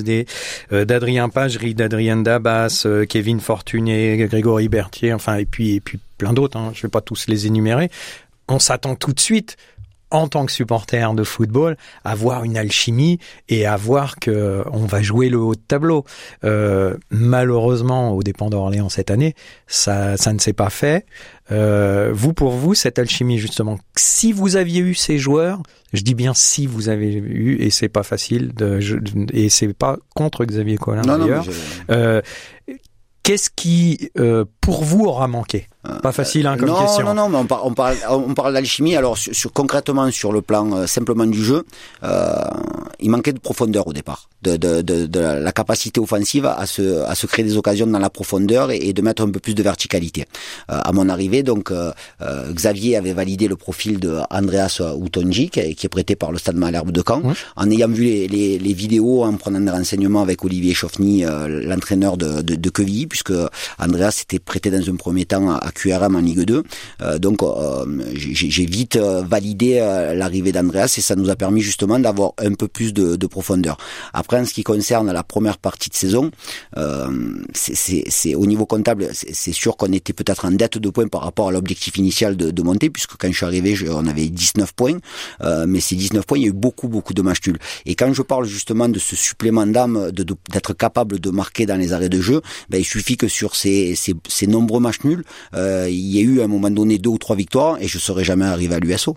euh, 0.72 0.84
d'Adrien 0.84 1.28
Pagerie, 1.28 1.74
d'Adrien 1.74 2.18
Dabas, 2.18 2.84
euh, 2.86 3.06
Kevin 3.06 3.40
Fortuné, 3.40 4.16
Grégory 4.28 4.68
Berthier, 4.68 5.12
enfin 5.12 5.36
et 5.36 5.46
puis 5.46 5.74
et 5.74 5.80
puis 5.80 5.98
plein 6.18 6.32
d'autres, 6.32 6.56
hein, 6.56 6.70
je 6.74 6.82
vais 6.82 6.90
pas 6.90 7.00
tous 7.00 7.26
les 7.26 7.46
énumérer, 7.46 7.90
on 8.48 8.58
s'attend 8.58 8.94
tout 8.94 9.12
de 9.12 9.20
suite 9.20 9.56
en 10.14 10.28
tant 10.28 10.46
que 10.46 10.52
supporter 10.52 11.12
de 11.12 11.24
football, 11.24 11.76
avoir 12.04 12.44
une 12.44 12.56
alchimie 12.56 13.18
et 13.48 13.66
à 13.66 13.76
voir 13.76 14.16
que 14.20 14.62
on 14.70 14.86
va 14.86 15.02
jouer 15.02 15.28
le 15.28 15.38
haut 15.38 15.56
de 15.56 15.60
tableau. 15.60 16.04
Euh, 16.44 16.96
malheureusement, 17.10 18.12
au 18.12 18.22
dépend 18.22 18.48
d'Orléans 18.48 18.88
cette 18.88 19.10
année, 19.10 19.34
ça, 19.66 20.16
ça 20.16 20.32
ne 20.32 20.38
s'est 20.38 20.52
pas 20.52 20.70
fait. 20.70 21.04
Euh, 21.50 22.12
vous, 22.14 22.32
pour 22.32 22.52
vous, 22.52 22.74
cette 22.74 23.00
alchimie 23.00 23.38
justement, 23.38 23.76
si 23.96 24.32
vous 24.32 24.54
aviez 24.54 24.80
eu 24.80 24.94
ces 24.94 25.18
joueurs, 25.18 25.60
je 25.92 26.02
dis 26.02 26.14
bien 26.14 26.32
si 26.32 26.68
vous 26.68 26.88
avez 26.88 27.12
eu, 27.12 27.56
et 27.60 27.70
c'est 27.70 27.88
pas 27.88 28.04
facile 28.04 28.54
de, 28.54 28.78
et 29.32 29.48
c'est 29.48 29.74
pas 29.74 29.96
contre 30.14 30.44
Xavier 30.44 30.76
Collin 30.76 31.02
d'ailleurs. 31.02 31.44
Euh, 31.90 32.22
Qu'est-ce 33.24 33.48
qui, 33.48 34.10
euh, 34.18 34.44
pour 34.60 34.84
vous, 34.84 35.06
aura 35.06 35.28
manqué? 35.28 35.66
Pas 36.02 36.12
facile 36.12 36.46
hein, 36.46 36.56
comme 36.56 36.68
non, 36.68 36.80
question. 36.80 37.04
Non, 37.04 37.14
non, 37.14 37.28
mais 37.28 37.36
on, 37.36 37.44
parle, 37.46 37.60
on 37.64 37.74
parle, 37.74 37.96
on 38.08 38.32
parle 38.32 38.54
d'alchimie. 38.54 38.96
Alors, 38.96 39.18
sur, 39.18 39.52
concrètement, 39.52 40.10
sur 40.10 40.32
le 40.32 40.40
plan 40.40 40.72
euh, 40.72 40.86
simplement 40.86 41.26
du 41.26 41.44
jeu, 41.44 41.66
euh, 42.02 42.32
il 43.00 43.10
manquait 43.10 43.34
de 43.34 43.38
profondeur 43.38 43.86
au 43.86 43.92
départ, 43.92 44.30
de, 44.42 44.56
de, 44.56 44.80
de, 44.80 45.04
de, 45.04 45.20
la 45.20 45.52
capacité 45.52 46.00
offensive 46.00 46.46
à 46.46 46.64
se, 46.64 47.02
à 47.04 47.14
se 47.14 47.26
créer 47.26 47.44
des 47.44 47.58
occasions 47.58 47.86
dans 47.86 47.98
la 47.98 48.08
profondeur 48.08 48.70
et, 48.70 48.94
de 48.94 49.02
mettre 49.02 49.22
un 49.22 49.30
peu 49.30 49.40
plus 49.40 49.54
de 49.54 49.62
verticalité. 49.62 50.24
Euh, 50.70 50.80
à 50.82 50.92
mon 50.92 51.10
arrivée, 51.10 51.42
donc, 51.42 51.70
euh, 51.70 51.92
Xavier 52.50 52.96
avait 52.96 53.12
validé 53.12 53.46
le 53.46 53.56
profil 53.56 54.00
de 54.00 54.20
Andreas 54.30 54.80
Utonji, 54.80 55.50
qui, 55.50 55.60
est 55.60 55.88
prêté 55.88 56.16
par 56.16 56.32
le 56.32 56.38
Stade 56.38 56.56
Malherbe 56.56 56.92
de 56.92 57.02
Caen, 57.06 57.22
en 57.56 57.70
ayant 57.70 57.88
vu 57.88 58.04
les, 58.04 58.28
les, 58.28 58.58
les, 58.58 58.72
vidéos, 58.72 59.24
en 59.24 59.34
prenant 59.34 59.60
des 59.60 59.70
renseignements 59.70 60.22
avec 60.22 60.42
Olivier 60.44 60.72
Chauffny, 60.72 61.24
l'entraîneur 61.24 62.16
de, 62.16 62.40
de, 62.40 62.54
de 62.54 62.70
Quevilly, 62.70 63.06
puisque 63.06 63.34
Andreas 63.78 64.12
s'était 64.12 64.38
prêté 64.38 64.70
dans 64.70 64.88
un 64.88 64.96
premier 64.96 65.26
temps 65.26 65.50
à 65.50 65.70
QRM 65.74 66.16
en 66.16 66.20
Ligue 66.20 66.42
2. 66.42 66.62
Euh, 67.02 67.18
donc 67.18 67.42
euh, 67.42 67.84
j'ai 68.14 68.66
vite 68.66 68.96
euh, 68.96 69.22
validé 69.22 69.78
l'arrivée 70.14 70.52
d'Andreas 70.52 70.94
et 70.96 71.00
ça 71.00 71.16
nous 71.16 71.30
a 71.30 71.36
permis 71.36 71.60
justement 71.60 71.98
d'avoir 71.98 72.32
un 72.38 72.54
peu 72.54 72.68
plus 72.68 72.92
de, 72.92 73.16
de, 73.16 73.26
profondeur. 73.26 73.76
Après, 74.12 74.38
en 74.38 74.44
ce 74.44 74.54
qui 74.54 74.62
concerne 74.62 75.10
la 75.10 75.22
première 75.22 75.58
partie 75.58 75.90
de 75.90 75.94
saison, 75.94 76.30
c'est 77.54 78.34
au 78.34 78.46
niveau 78.46 78.66
comptable, 78.66 79.08
c'est 79.12 79.52
sûr 79.52 79.76
qu'on 79.76 79.92
était 79.92 80.12
peut-être 80.12 80.44
en 80.44 80.50
dette 80.50 80.78
de 80.78 80.90
points 80.90 81.08
par 81.08 81.22
rapport 81.22 81.48
à 81.48 81.52
l'objectif 81.52 81.96
initial 81.96 82.36
de, 82.36 82.62
monter, 82.62 82.90
puisque 82.90 83.16
quand 83.18 83.28
je 83.28 83.36
suis 83.36 83.46
arrivé, 83.46 83.76
on 83.90 84.06
avait 84.06 84.26
19 84.28 84.72
points, 84.74 84.98
mais 85.66 85.80
ces 85.80 85.96
19 85.96 86.24
points, 86.26 86.38
il 86.38 86.42
y 86.42 86.46
a 86.46 86.48
eu 86.48 86.52
beaucoup, 86.52 86.88
beaucoup 86.88 87.14
de 87.14 87.22
matchs 87.22 87.46
nuls. 87.46 87.58
Et 87.86 87.94
quand 87.94 88.12
je 88.12 88.22
parle 88.22 88.46
justement 88.46 88.88
de 88.88 88.98
ce 88.98 89.16
supplément 89.16 89.66
d'âme, 89.66 90.10
d'être 90.12 90.72
capable 90.74 91.18
de 91.18 91.30
marquer 91.30 91.66
dans 91.66 91.76
les 91.76 91.92
arrêts 91.92 92.08
de 92.08 92.20
jeu, 92.20 92.40
ben, 92.70 92.78
il 92.78 92.84
suffit 92.84 93.04
suffit 93.04 93.16
que 93.18 93.28
sur 93.28 93.54
ces, 93.54 93.94
ces, 93.94 94.14
ces 94.28 94.46
nombreux 94.46 94.80
matchs 94.80 95.04
nuls, 95.04 95.24
euh, 95.64 95.88
il 95.88 95.96
y 95.96 96.18
ait 96.20 96.22
eu 96.22 96.40
à 96.40 96.44
un 96.44 96.48
moment 96.48 96.70
donné 96.70 96.98
deux 96.98 97.10
ou 97.10 97.18
trois 97.18 97.36
victoires 97.36 97.78
et 97.80 97.88
je 97.88 97.98
serais 97.98 98.24
jamais 98.24 98.44
arrivé 98.44 98.74
à 98.74 98.78
l'USO. 98.78 99.16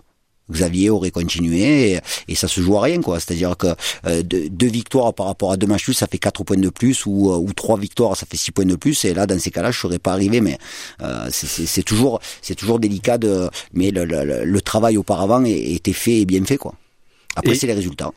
Xavier 0.50 0.90
aurait 0.90 1.10
continué 1.10 2.00
et, 2.28 2.34
ça 2.34 2.48
se 2.48 2.60
joue 2.60 2.76
à 2.76 2.82
rien 2.82 3.00
quoi. 3.00 3.20
C'est-à-dire 3.20 3.56
que 3.56 3.68
euh, 4.06 4.22
deux, 4.22 4.66
victoires 4.66 5.12
par 5.14 5.26
rapport 5.26 5.52
à 5.52 5.56
deux 5.56 5.66
matchs 5.66 5.90
ça 5.92 6.06
fait 6.06 6.18
quatre 6.18 6.44
points 6.44 6.56
de 6.56 6.70
plus 6.70 7.06
ou, 7.06 7.30
euh, 7.30 7.36
ou 7.36 7.52
trois 7.52 7.78
victoires, 7.78 8.16
ça 8.16 8.26
fait 8.26 8.36
six 8.36 8.52
points 8.52 8.64
de 8.64 8.76
plus. 8.76 9.04
Et 9.04 9.14
là, 9.14 9.26
dans 9.26 9.38
ces 9.38 9.50
cas-là, 9.50 9.70
je 9.70 9.78
serais 9.78 9.98
pas 9.98 10.12
arrivé. 10.12 10.40
Mais 10.40 10.58
euh, 11.02 11.28
c'est 11.30 11.82
toujours 11.82 12.20
c'est 12.42 12.54
toujours 12.54 12.78
délicat 12.78 13.18
de. 13.18 13.48
Mais 13.72 13.90
le, 13.90 14.04
le, 14.04 14.44
le 14.44 14.60
travail 14.60 14.96
auparavant 14.96 15.44
était 15.44 15.92
fait 15.92 16.20
et 16.20 16.24
bien 16.24 16.44
fait 16.44 16.56
quoi. 16.56 16.74
Après, 17.36 17.54
c'est 17.54 17.66
les 17.66 17.74
résultats. 17.74 18.10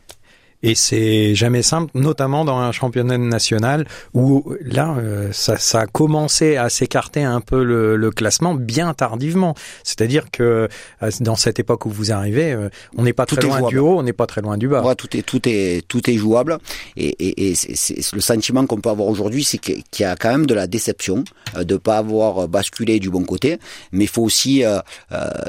Et 0.64 0.76
c'est 0.76 1.34
jamais 1.34 1.62
simple, 1.62 1.90
notamment 1.94 2.44
dans 2.44 2.58
un 2.58 2.70
championnat 2.70 3.18
national 3.18 3.84
où 4.14 4.54
là, 4.64 4.94
euh, 4.96 5.30
ça, 5.32 5.56
ça, 5.58 5.80
a 5.80 5.86
commencé 5.86 6.56
à 6.56 6.68
s'écarter 6.68 7.24
un 7.24 7.40
peu 7.40 7.64
le, 7.64 7.96
le, 7.96 8.10
classement 8.12 8.54
bien 8.54 8.94
tardivement. 8.94 9.56
C'est-à-dire 9.82 10.30
que 10.30 10.68
euh, 11.02 11.10
dans 11.20 11.34
cette 11.34 11.58
époque 11.58 11.86
où 11.86 11.90
vous 11.90 12.12
arrivez, 12.12 12.52
euh, 12.52 12.68
on 12.96 13.02
n'est 13.02 13.12
pas 13.12 13.26
très 13.26 13.42
loin 13.42 13.68
du 13.68 13.78
haut, 13.78 13.98
on 13.98 14.04
n'est 14.04 14.12
pas 14.12 14.26
très 14.26 14.40
loin 14.40 14.56
du 14.56 14.68
bas. 14.68 14.82
Ouais, 14.82 14.94
tout 14.94 15.16
est 15.16 15.22
tout 15.22 15.40
est 15.46 15.82
tout 15.88 16.08
est 16.08 16.16
jouable. 16.16 16.58
Et, 16.96 17.08
et, 17.08 17.50
et 17.50 17.54
c'est 17.56 18.12
le 18.12 18.20
sentiment 18.20 18.64
qu'on 18.66 18.80
peut 18.80 18.90
avoir 18.90 19.08
aujourd'hui, 19.08 19.42
c'est 19.42 19.58
qu'il 19.58 19.82
y 19.98 20.04
a 20.04 20.14
quand 20.14 20.30
même 20.30 20.46
de 20.46 20.54
la 20.54 20.68
déception 20.68 21.24
de 21.60 21.76
pas 21.76 21.98
avoir 21.98 22.46
basculé 22.46 23.00
du 23.00 23.10
bon 23.10 23.24
côté. 23.24 23.58
Mais 23.90 24.04
il 24.04 24.08
faut 24.08 24.22
aussi, 24.22 24.62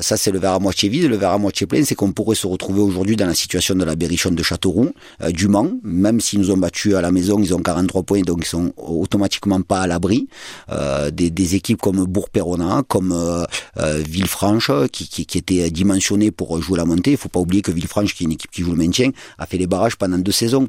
ça 0.02 0.18
c'est 0.18 0.32
le 0.32 0.40
verre 0.40 0.54
à 0.54 0.60
moitié 0.60 0.90
vide, 0.90 1.10
le 1.10 1.18
verre 1.18 1.32
à 1.32 1.38
moitié 1.38 1.68
plein, 1.68 1.84
c'est 1.84 1.96
qu'on 1.96 2.12
pourrait 2.12 2.36
se 2.36 2.48
retrouver 2.48 2.82
aujourd'hui 2.82 3.16
dans 3.16 3.28
la 3.28 3.36
situation 3.36 3.76
de 3.76 3.84
la 3.84 3.96
Berrichonne 3.96 4.36
de 4.36 4.44
Châteauroux 4.44 4.92
du 5.30 5.48
Mans, 5.48 5.72
même 5.84 6.20
s'ils 6.22 6.40
nous 6.40 6.52
ont 6.52 6.58
battus 6.58 6.96
à 6.96 7.02
la 7.02 7.12
maison, 7.12 7.40
ils 7.40 7.54
ont 7.54 7.62
43 7.62 8.04
points, 8.04 8.22
donc 8.22 8.40
ils 8.42 8.48
sont 8.48 8.74
automatiquement 8.78 9.62
pas 9.62 9.82
à 9.82 9.88
l'abri. 9.88 10.28
Euh, 10.72 11.12
des, 11.12 11.30
des, 11.30 11.56
équipes 11.56 11.82
comme 11.82 12.04
Bourg-Perona, 12.06 12.84
comme 12.88 13.12
euh, 13.12 13.44
euh 13.78 14.02
Villefranche, 14.08 14.72
qui, 14.92 15.08
qui, 15.08 15.26
qui 15.26 15.38
étaient 15.38 15.70
dimensionnées 15.70 16.32
pour 16.32 16.62
jouer 16.62 16.78
la 16.78 16.86
montée. 16.86 17.12
Il 17.12 17.18
faut 17.18 17.30
pas 17.30 17.40
oublier 17.40 17.62
que 17.62 17.72
Villefranche, 17.72 18.16
qui 18.16 18.24
est 18.24 18.26
une 18.26 18.32
équipe 18.34 18.52
qui 18.52 18.64
joue 18.64 18.72
le 18.72 18.78
maintien, 18.78 19.12
a 19.38 19.46
fait 19.46 19.58
les 19.58 19.68
barrages 19.68 19.96
pendant 19.96 20.18
deux 20.18 20.32
saisons. 20.32 20.68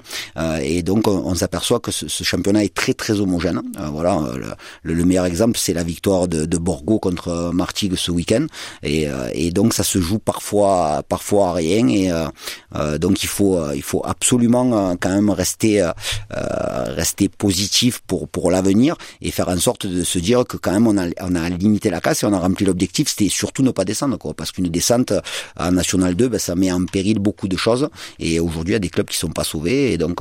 et 0.61 0.83
donc 0.83 1.07
on, 1.09 1.35
s'aperçoit 1.35 1.81
que 1.81 1.91
ce, 1.91 2.09
ce, 2.09 2.25
championnat 2.25 2.65
est 2.65 2.75
très 2.75 2.95
très 2.95 3.21
homogène. 3.21 3.63
voilà, 3.93 4.21
le, 4.83 4.95
le, 4.95 5.05
meilleur 5.05 5.27
exemple, 5.27 5.59
c'est 5.59 5.73
la 5.75 5.83
victoire 5.83 6.29
de, 6.29 6.45
de 6.45 6.59
Borgo 6.59 6.99
contre 6.99 7.51
Martigues 7.53 7.97
ce 7.97 8.11
week-end. 8.11 8.47
Et, 8.83 9.07
et 9.33 9.51
donc 9.51 9.75
ça 9.75 9.85
se 9.85 10.01
joue 10.01 10.19
parfois 10.19 11.03
parfois 11.09 11.51
à 11.51 11.53
rien. 11.55 11.89
Et 11.89 12.11
donc 12.99 13.23
il 13.23 13.29
faut 13.29 13.59
il 13.73 13.83
faut 13.83 14.03
absolument 14.05 14.24
euh, 14.33 14.95
quand 15.01 15.11
même 15.11 15.31
rester 15.31 15.83
euh, 15.83 15.91
euh, 16.37 16.95
rester 16.95 17.29
positif 17.29 18.01
pour 18.07 18.29
pour 18.29 18.51
l'avenir 18.51 18.97
et 19.21 19.31
faire 19.31 19.49
en 19.49 19.59
sorte 19.59 19.87
de 19.87 20.05
se 20.05 20.19
dire 20.19 20.45
que 20.47 20.57
quand 20.57 20.73
même 20.73 20.87
on 20.87 20.99
a 20.99 21.07
on 21.21 21.35
a 21.35 21.49
limité 21.49 21.91
la 21.91 22.01
casse 22.01 22.23
et 22.23 22.27
on 22.27 22.33
a 22.33 22.39
rempli 22.39 22.65
l'objectif 22.65 23.09
c'était 23.09 23.29
surtout 23.29 23.63
ne 23.63 23.71
pas 23.71 23.85
descendre 23.85 24.17
quoi. 24.19 24.35
Parce 24.35 24.53
qu'une 24.53 24.69
descente 24.69 25.13
en 25.59 25.73
national 25.73 26.15
2 26.15 26.29
ben, 26.29 26.39
ça 26.39 26.55
met 26.55 26.73
en 26.73 26.85
péril 26.85 27.19
beaucoup 27.19 27.49
de 27.49 27.57
choses 27.57 27.89
et 28.19 28.41
aujourd'hui 28.41 28.73
il 28.73 28.77
y 28.77 28.77
a 28.77 28.81
des 28.81 28.91
clubs 28.91 29.07
qui 29.07 29.19
sont 29.19 29.31
pas 29.31 29.45
sauvés 29.45 29.93
et 29.93 29.99
donc 29.99 30.21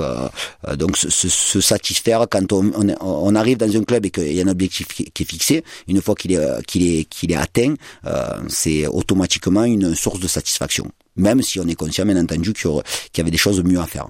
donc 0.76 0.96
se, 0.96 1.08
se, 1.10 1.60
satisfaire 1.60 2.26
quand 2.30 2.52
on, 2.52 2.70
on, 3.00 3.34
arrive 3.34 3.58
dans 3.58 3.76
un 3.76 3.84
club 3.84 4.06
et 4.06 4.10
qu'il 4.10 4.32
y 4.32 4.40
a 4.40 4.44
un 4.44 4.48
objectif 4.48 4.88
qui, 4.88 5.02
est 5.04 5.24
fixé 5.24 5.64
une 5.88 6.00
fois 6.00 6.14
qu'il 6.14 6.32
est 6.32 6.64
qu'il 6.66 6.82
est 6.86 7.04
qu'il 7.04 7.32
est 7.32 7.36
atteint 7.36 7.74
c'est 8.48 8.86
automatiquement 8.86 9.64
une 9.64 9.94
source 9.94 10.20
de 10.20 10.28
satisfaction 10.28 10.90
même 11.16 11.42
si 11.42 11.60
on 11.60 11.66
est 11.66 11.74
conscient, 11.74 12.04
bien 12.04 12.20
entendu, 12.20 12.52
qu'il 12.52 12.72
y 13.16 13.20
avait 13.20 13.30
des 13.30 13.36
choses 13.36 13.62
mieux 13.62 13.80
à 13.80 13.86
faire. 13.86 14.08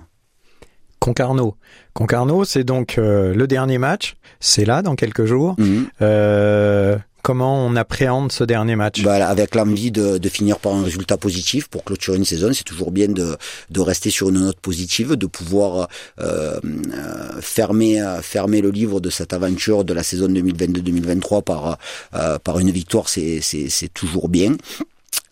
Concarneau. 1.04 1.54
Concarneau, 1.92 2.44
c'est 2.44 2.64
donc 2.64 2.96
euh, 2.96 3.34
le 3.34 3.46
dernier 3.46 3.76
match. 3.76 4.16
C'est 4.40 4.64
là 4.64 4.80
dans 4.80 4.96
quelques 4.96 5.26
jours. 5.26 5.54
Mhm. 5.58 5.86
Euh, 6.00 6.96
comment 7.22 7.66
on 7.66 7.76
appréhende 7.76 8.32
ce 8.32 8.42
dernier 8.42 8.74
match? 8.74 9.02
Bah, 9.02 9.28
Avec 9.28 9.54
l'envie 9.54 9.90
de, 9.90 10.16
de, 10.16 10.28
finir 10.30 10.58
par 10.58 10.72
un 10.72 10.82
résultat 10.82 11.18
positif 11.18 11.68
pour 11.68 11.84
clôturer 11.84 12.16
une 12.16 12.24
saison. 12.24 12.50
C'est 12.54 12.64
toujours 12.64 12.90
bien 12.90 13.08
de, 13.08 13.36
de, 13.70 13.80
rester 13.82 14.08
sur 14.08 14.30
une 14.30 14.40
note 14.40 14.60
positive, 14.60 15.14
de 15.14 15.26
pouvoir 15.26 15.88
euh, 16.20 16.58
fermer, 17.42 18.02
fermer 18.22 18.62
le 18.62 18.70
livre 18.70 19.00
de 19.00 19.10
cette 19.10 19.34
aventure 19.34 19.84
de 19.84 19.92
la 19.92 20.02
saison 20.02 20.28
2022-2023 20.28 21.42
par, 21.42 21.78
euh, 22.14 22.38
par 22.38 22.60
une 22.60 22.70
victoire. 22.70 23.10
C'est 23.10 23.92
toujours 23.92 24.30
bien. 24.30 24.56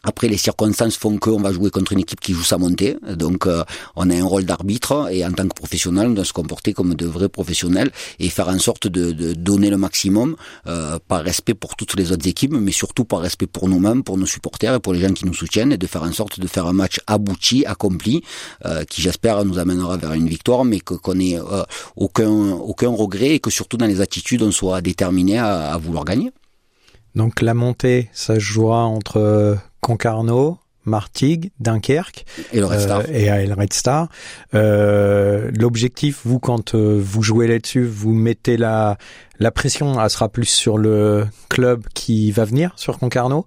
Après, 0.04 0.26
les 0.26 0.37
circonstances 0.37 0.97
font 0.97 1.16
qu'on 1.18 1.40
va 1.40 1.52
jouer 1.52 1.71
contre 1.71 1.92
une 1.92 2.00
équipe 2.00 2.21
qui 2.21 2.32
joue 2.32 2.42
sa 2.42 2.59
montée. 2.59 2.97
Donc, 3.09 3.47
euh, 3.47 3.62
on 3.94 4.11
a 4.11 4.16
un 4.16 4.25
rôle 4.25 4.44
d'arbitre 4.44 5.09
et 5.12 5.25
en 5.25 5.30
tant 5.30 5.47
que 5.47 5.54
professionnel, 5.54 6.09
on 6.09 6.11
doit 6.11 6.25
se 6.25 6.32
comporter 6.32 6.73
comme 6.73 6.94
de 6.94 7.06
vrais 7.06 7.28
professionnels 7.28 7.92
et 8.18 8.28
faire 8.28 8.49
en 8.49 8.59
sorte 8.59 8.88
de, 8.88 9.12
de 9.12 9.32
donner 9.32 9.71
le 9.71 9.76
maximum 9.76 10.35
euh, 10.66 10.99
par 11.06 11.23
respect 11.23 11.54
pour 11.54 11.76
toutes 11.76 11.94
les 11.94 12.11
autres 12.11 12.26
équipes, 12.26 12.52
mais 12.52 12.73
surtout 12.73 13.04
par 13.04 13.21
respect 13.21 13.47
pour 13.47 13.68
nous-mêmes, 13.68 14.02
pour 14.02 14.18
nos 14.18 14.26
supporters 14.26 14.75
et 14.75 14.80
pour 14.80 14.92
les 14.92 15.00
gens 15.00 15.12
qui 15.12 15.25
nous 15.25 15.35
soutiennent 15.35 15.73
et 15.73 15.78
de 15.78 15.87
faire 15.87 16.02
en 16.02 16.12
sorte 16.12 16.40
de 16.40 16.49
faire 16.49 16.66
un 16.66 16.73
match 16.73 16.99
abouti, 17.06 17.64
accompli, 17.64 18.23
euh, 18.64 18.85
qui 18.85 19.02
j'espère 19.02 19.44
nous 19.44 19.59
amènera 19.59 19.97
vers 19.99 20.14
une 20.14 20.28
victoire, 20.28 20.64
mais 20.64 20.80
que 20.80 20.94
qu'on 20.94 21.21
ait 21.21 21.38
euh, 21.38 21.62
aucun 21.94 22.52
aucun 22.52 22.90
regret 22.90 23.35
et 23.37 23.40
que 23.40 23.50
surtout 23.50 23.76
dans 23.76 23.87
les 23.87 24.00
attitudes, 24.00 24.42
on 24.42 24.50
soit 24.50 24.80
déterminé 24.80 25.38
à, 25.38 25.73
à 25.73 25.78
vouloir 25.78 26.04
gagner. 26.04 26.32
Donc 27.14 27.40
la 27.40 27.54
montée, 27.54 28.09
ça 28.12 28.35
se 28.35 28.40
jouera 28.40 28.85
entre 28.85 29.59
Concarneau, 29.82 30.58
Martigues, 30.84 31.50
Dunkerque 31.60 32.24
et, 32.52 32.60
le 32.60 32.66
Red 32.66 32.80
Star. 32.80 33.00
Euh, 33.00 33.38
et 33.40 33.46
le 33.46 33.54
Red 33.54 33.72
Star. 33.72 34.08
Euh, 34.54 35.50
L'objectif, 35.54 36.20
vous, 36.24 36.38
quand 36.38 36.74
euh, 36.74 37.00
vous 37.02 37.22
jouez 37.22 37.46
là-dessus, 37.46 37.84
vous 37.84 38.14
mettez 38.14 38.56
la, 38.56 38.96
la 39.38 39.50
pression, 39.50 40.02
elle 40.02 40.10
sera 40.10 40.28
plus 40.28 40.46
sur 40.46 40.78
le 40.78 41.26
club 41.48 41.84
qui 41.94 42.30
va 42.30 42.44
venir, 42.44 42.72
sur 42.76 42.98
Concarneau? 42.98 43.44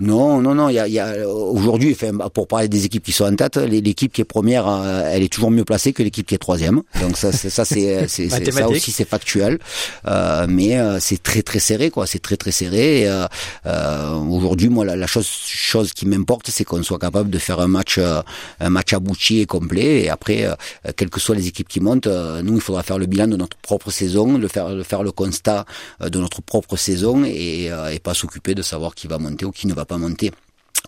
Non, 0.00 0.40
non, 0.40 0.54
non. 0.54 0.68
Il 0.68 0.74
y 0.74 0.78
a, 0.78 0.88
y 0.88 0.98
a 0.98 1.28
aujourd'hui, 1.28 1.92
enfin, 1.92 2.28
pour 2.30 2.48
parler 2.48 2.68
des 2.68 2.84
équipes 2.84 3.04
qui 3.04 3.12
sont 3.12 3.24
en 3.24 3.36
tête, 3.36 3.56
l'équipe 3.56 4.12
qui 4.12 4.20
est 4.20 4.24
première, 4.24 4.66
euh, 4.68 5.02
elle 5.06 5.22
est 5.22 5.32
toujours 5.32 5.50
mieux 5.50 5.64
placée 5.64 5.92
que 5.92 6.02
l'équipe 6.02 6.26
qui 6.26 6.34
est 6.34 6.38
troisième. 6.38 6.82
Donc 7.00 7.16
ça, 7.16 7.32
c'est 7.32 7.50
ça, 7.50 7.64
c'est, 7.64 8.08
ça 8.08 8.68
aussi, 8.68 8.90
c'est 8.90 9.08
factuel. 9.08 9.58
Euh, 10.06 10.46
mais 10.48 10.78
euh, 10.78 10.98
c'est 11.00 11.22
très, 11.22 11.42
très 11.42 11.60
serré, 11.60 11.90
quoi. 11.90 12.06
C'est 12.06 12.18
très, 12.18 12.36
très 12.36 12.50
serré. 12.50 13.08
Euh, 13.08 13.26
euh, 13.66 14.14
aujourd'hui, 14.14 14.68
moi, 14.68 14.84
la, 14.84 14.96
la, 14.96 15.06
chose, 15.06 15.26
chose 15.26 15.92
qui 15.92 16.06
m'importe, 16.06 16.50
c'est 16.50 16.64
qu'on 16.64 16.82
soit 16.82 16.98
capable 16.98 17.30
de 17.30 17.38
faire 17.38 17.60
un 17.60 17.68
match, 17.68 17.98
un 17.98 18.70
match 18.70 18.92
abouti 18.92 19.40
et 19.40 19.46
complet. 19.46 20.02
Et 20.02 20.10
après, 20.10 20.48
quelles 20.96 21.10
que 21.10 21.20
soient 21.20 21.36
les 21.36 21.46
équipes 21.46 21.68
qui 21.68 21.80
montent, 21.80 22.08
nous, 22.08 22.54
il 22.54 22.60
faudra 22.60 22.82
faire 22.82 22.98
le 22.98 23.06
bilan 23.06 23.28
de 23.28 23.36
notre 23.36 23.56
propre 23.58 23.90
saison, 23.90 24.38
le 24.38 24.48
faire, 24.48 24.70
le 24.70 24.82
faire 24.82 25.02
le 25.02 25.12
constat 25.12 25.64
de 26.00 26.18
notre 26.18 26.42
propre 26.42 26.76
saison 26.76 27.24
et, 27.24 27.70
et 27.92 27.98
pas 28.00 28.14
s'occuper 28.14 28.54
de 28.54 28.62
savoir 28.62 28.94
qui 28.94 29.06
va 29.06 29.18
monter 29.18 29.44
ou 29.44 29.50
qui 29.50 29.66
ne 29.66 29.74
va 29.74 29.83
pas 29.84 29.98
monter. 29.98 30.32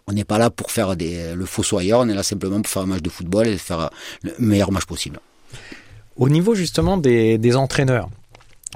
On 0.07 0.12
n'est 0.12 0.25
pas 0.25 0.38
là 0.38 0.50
pour 0.50 0.71
faire 0.71 0.97
des, 0.97 1.35
le 1.35 1.47
fossoyeur, 1.47 2.00
on 2.00 2.09
est 2.09 2.15
là 2.15 2.23
simplement 2.23 2.61
pour 2.61 2.71
faire 2.71 2.83
un 2.83 2.87
match 2.87 3.03
de 3.03 3.11
football 3.11 3.49
et 3.49 3.59
faire 3.59 3.91
le 4.23 4.33
meilleur 4.38 4.71
match 4.71 4.85
possible. 4.85 5.19
Au 6.17 6.29
niveau 6.29 6.55
justement 6.55 6.97
des, 6.97 7.38
des 7.38 7.57
entraîneurs, 7.57 8.09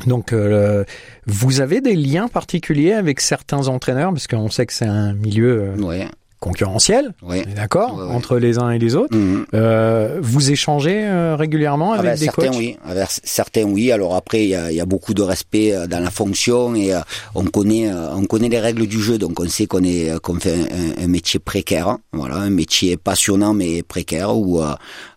donc, 0.07 0.33
euh, 0.33 0.85
vous 1.27 1.61
avez 1.61 1.81
des 1.81 1.95
liens 1.95 2.29
particuliers 2.29 2.93
avec 2.93 3.21
certains 3.21 3.69
entraîneurs, 3.69 4.11
parce 4.13 4.27
qu'on 4.27 4.49
sait 4.51 4.67
que 4.67 4.73
c'est 4.73 4.87
un 4.87 5.13
milieu 5.13 5.75
euh, 5.75 5.77
ouais 5.77 6.09
concurrentiel, 6.41 7.13
oui. 7.23 7.43
d'accord, 7.55 7.95
oui, 7.97 8.05
oui. 8.09 8.15
entre 8.17 8.39
les 8.39 8.59
uns 8.59 8.71
et 8.71 8.79
les 8.79 8.97
autres. 8.97 9.15
Mmh. 9.15 9.45
Euh, 9.53 10.19
vous 10.23 10.51
échangez 10.51 11.05
euh, 11.05 11.37
régulièrement 11.37 11.93
avec, 11.93 12.07
avec 12.07 12.19
des 12.19 12.25
certains, 12.25 12.47
coachs? 12.47 12.57
oui. 12.57 12.77
Avec 12.83 13.09
certains, 13.25 13.65
oui. 13.65 13.93
Alors 13.93 14.15
après, 14.15 14.45
il 14.45 14.49
y 14.49 14.55
a, 14.55 14.73
y 14.73 14.81
a, 14.81 14.87
beaucoup 14.87 15.13
de 15.13 15.23
respect 15.23 15.75
euh, 15.75 15.87
dans 15.87 16.01
la 16.01 16.11
fonction 16.11 16.75
et 16.75 16.95
euh, 16.95 17.01
on 17.35 17.45
connaît, 17.45 17.93
on 17.93 18.25
connaît 18.25 18.49
les 18.49 18.59
règles 18.59 18.87
du 18.87 19.01
jeu, 19.01 19.19
donc 19.19 19.39
on 19.39 19.49
sait 19.49 19.67
qu'on 19.67 19.85
est, 19.85 20.19
qu'on 20.21 20.41
fait 20.41 20.55
un, 20.99 21.05
un, 21.05 21.09
métier 21.09 21.39
précaire, 21.39 21.99
voilà, 22.13 22.37
un 22.37 22.51
métier 22.51 22.97
passionnant 22.97 23.53
mais 23.53 23.83
précaire 23.83 24.35
où 24.35 24.63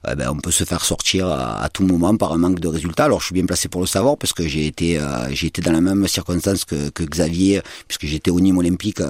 ben, 0.03 0.30
on 0.30 0.38
peut 0.38 0.51
se 0.51 0.65
faire 0.65 0.84
sortir 0.84 1.27
à, 1.27 1.63
à, 1.63 1.70
tout 1.70 1.86
moment 1.86 2.15
par 2.18 2.34
un 2.34 2.38
manque 2.38 2.60
de 2.60 2.68
résultats. 2.68 3.06
Alors 3.06 3.22
je 3.22 3.27
suis 3.27 3.34
bien 3.34 3.46
placé 3.46 3.70
pour 3.70 3.80
le 3.80 3.88
savoir 3.88 4.18
parce 4.18 4.34
que 4.34 4.46
j'ai 4.46 4.68
été, 4.68 5.00
j'ai 5.32 5.48
été 5.48 5.62
dans 5.62 5.72
la 5.72 5.82
même 5.82 6.06
circonstance 6.08 6.65
que, 6.65 6.89
que 6.89 7.03
Xavier, 7.03 7.62
puisque 7.88 8.06
j'étais 8.06 8.32
au 8.32 8.39
Nîmes 8.42 8.58
Olympique 8.58 9.01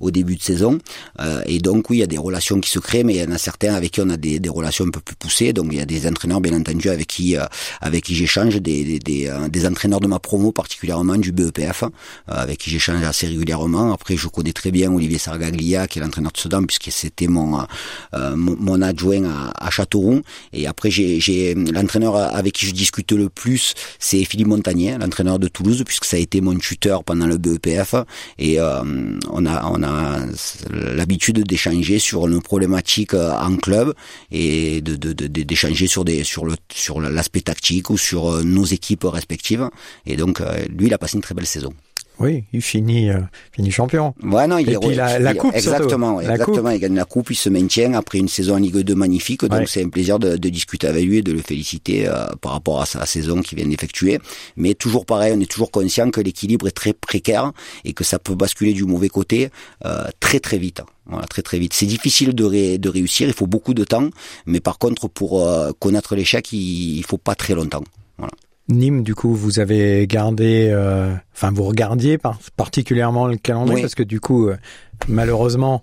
au 0.00 0.10
début 0.10 0.36
de 0.36 0.42
saison 0.42 0.78
et 1.46 1.59
donc 1.62 1.90
oui, 1.90 1.98
il 1.98 2.00
y 2.00 2.04
a 2.04 2.06
des 2.06 2.18
relations 2.18 2.60
qui 2.60 2.70
se 2.70 2.78
créent, 2.78 3.04
mais 3.04 3.14
il 3.14 3.20
y 3.20 3.24
en 3.24 3.32
a 3.32 3.38
certains 3.38 3.74
avec 3.74 3.92
qui 3.92 4.00
on 4.00 4.10
a 4.10 4.16
des, 4.16 4.38
des 4.40 4.48
relations 4.48 4.84
un 4.86 4.90
peu 4.90 5.00
plus 5.00 5.16
poussées. 5.16 5.52
Donc 5.52 5.68
il 5.70 5.78
y 5.78 5.80
a 5.80 5.86
des 5.86 6.06
entraîneurs, 6.06 6.40
bien 6.40 6.56
entendu, 6.56 6.88
avec 6.88 7.06
qui 7.06 7.36
euh, 7.36 7.44
avec 7.80 8.04
qui 8.04 8.14
j'échange, 8.14 8.56
des, 8.56 8.84
des, 8.84 8.98
des, 8.98 9.26
euh, 9.28 9.48
des, 9.48 9.66
entraîneurs 9.66 10.00
de 10.00 10.06
ma 10.06 10.18
promo, 10.18 10.52
particulièrement 10.52 11.16
du 11.16 11.32
BEPF, 11.32 11.82
euh, 11.82 11.86
avec 12.26 12.58
qui 12.58 12.70
j'échange 12.70 13.02
assez 13.02 13.26
régulièrement. 13.26 13.92
Après, 13.92 14.16
je 14.16 14.28
connais 14.28 14.52
très 14.52 14.70
bien 14.70 14.92
Olivier 14.92 15.18
Sargaglia, 15.18 15.86
qui 15.86 15.98
est 15.98 16.02
l'entraîneur 16.02 16.32
de 16.32 16.38
Sedan, 16.38 16.64
puisque 16.64 16.90
c'était 16.90 17.26
mon, 17.26 17.58
euh, 18.14 18.36
mon, 18.36 18.82
adjoint 18.82 19.24
à, 19.24 19.66
à 19.66 19.70
Châteauroux. 19.70 20.22
Et 20.52 20.66
après, 20.66 20.90
j'ai 20.90 21.54
l'entraîneur 21.54 22.16
avec 22.16 22.54
qui 22.54 22.66
je 22.66 22.72
discute 22.72 23.12
le 23.12 23.28
plus, 23.28 23.74
c'est 23.98 24.24
Philippe 24.24 24.48
Montagnier, 24.48 24.96
l'entraîneur 24.98 25.38
de 25.38 25.48
Toulouse, 25.48 25.82
puisque 25.84 26.04
ça 26.04 26.16
a 26.16 26.20
été 26.20 26.40
mon 26.40 26.56
tuteur 26.56 27.04
pendant 27.04 27.26
le 27.26 27.38
BEPF. 27.38 27.94
Et 28.38 28.58
on 28.60 29.46
a 29.46 29.70
on 29.70 29.82
a 29.82 30.18
l'habitude 30.70 31.46
d'échanger 31.50 31.98
sur 31.98 32.26
nos 32.28 32.40
problématiques 32.40 33.14
en 33.14 33.56
club 33.56 33.94
et 34.30 34.80
d'échanger 34.80 35.86
sur 35.86 36.04
sur 36.22 36.44
le 36.46 36.54
sur 36.72 37.00
l'aspect 37.00 37.42
tactique 37.42 37.90
ou 37.90 37.98
sur 37.98 38.42
nos 38.44 38.64
équipes 38.64 39.04
respectives. 39.04 39.68
Et 40.06 40.16
donc 40.16 40.40
lui, 40.68 40.86
il 40.86 40.94
a 40.94 40.98
passé 40.98 41.16
une 41.16 41.22
très 41.22 41.34
belle 41.34 41.46
saison. 41.46 41.72
Oui, 42.20 42.44
il 42.52 42.60
finit, 42.60 43.08
euh, 43.08 43.18
finit 43.50 43.70
champion. 43.70 44.14
Ouais, 44.22 44.46
non, 44.46 44.58
il 44.58 44.68
Et 44.68 44.74
est 44.74 44.78
puis 44.78 44.94
la, 44.94 45.18
la 45.18 45.32
coupe 45.34 45.54
exactement, 45.54 46.16
surtout. 46.20 46.26
La 46.26 46.32
exactement. 46.34 46.62
coupe. 46.64 46.72
Il 46.74 46.78
gagne 46.80 46.94
la 46.94 47.04
coupe, 47.06 47.30
il 47.30 47.34
se 47.34 47.48
maintient 47.48 47.94
après 47.94 48.18
une 48.18 48.28
saison 48.28 48.56
en 48.56 48.58
Ligue 48.58 48.76
2 48.76 48.94
magnifique. 48.94 49.40
Donc 49.46 49.52
Ouais. 49.60 49.64
c'est 49.66 49.82
un 49.82 49.88
plaisir 49.88 50.18
de, 50.18 50.36
de 50.36 50.48
discuter 50.50 50.86
avec 50.86 51.04
lui 51.04 51.16
et 51.18 51.22
de 51.22 51.32
le 51.32 51.40
féliciter 51.40 52.06
euh, 52.06 52.26
par 52.42 52.52
rapport 52.52 52.82
à 52.82 52.86
sa 52.86 53.06
saison 53.06 53.40
qu'il 53.40 53.56
vient 53.58 53.66
d'effectuer. 53.66 54.18
Mais 54.56 54.74
toujours 54.74 55.06
pareil, 55.06 55.32
on 55.34 55.40
est 55.40 55.50
toujours 55.50 55.70
conscient 55.70 56.10
que 56.10 56.20
l'équilibre 56.20 56.68
est 56.68 56.72
très 56.72 56.92
précaire 56.92 57.52
et 57.86 57.94
que 57.94 58.04
ça 58.04 58.18
peut 58.18 58.34
basculer 58.34 58.74
du 58.74 58.84
mauvais 58.84 59.08
côté 59.08 59.48
euh, 59.86 60.04
très 60.20 60.40
très 60.40 60.58
vite. 60.58 60.82
Voilà, 61.06 61.26
très 61.26 61.42
très 61.42 61.58
vite. 61.58 61.72
C'est 61.72 61.86
difficile 61.86 62.34
de, 62.34 62.44
ré- 62.44 62.76
de 62.78 62.88
réussir, 62.90 63.26
il 63.28 63.34
faut 63.34 63.46
beaucoup 63.46 63.72
de 63.74 63.82
temps, 63.84 64.10
mais 64.46 64.60
par 64.60 64.78
contre 64.78 65.08
pour 65.08 65.46
euh, 65.48 65.72
connaître 65.78 66.14
l'échec, 66.14 66.52
il, 66.52 66.98
il 66.98 67.04
faut 67.04 67.18
pas 67.18 67.34
très 67.34 67.54
longtemps. 67.54 67.82
Voilà. 68.18 68.32
Nîmes, 68.70 69.02
du 69.02 69.14
coup, 69.14 69.34
vous 69.34 69.58
avez 69.58 70.06
gardé, 70.06 70.70
euh, 70.72 71.12
enfin, 71.34 71.50
vous 71.52 71.64
regardiez 71.64 72.16
par- 72.18 72.38
particulièrement 72.56 73.26
le 73.26 73.36
calendrier 73.36 73.76
Oui. 73.76 73.80
parce 73.82 73.94
que 73.94 74.02
du 74.02 74.20
coup, 74.20 74.48
euh, 74.48 74.56
malheureusement, 75.08 75.82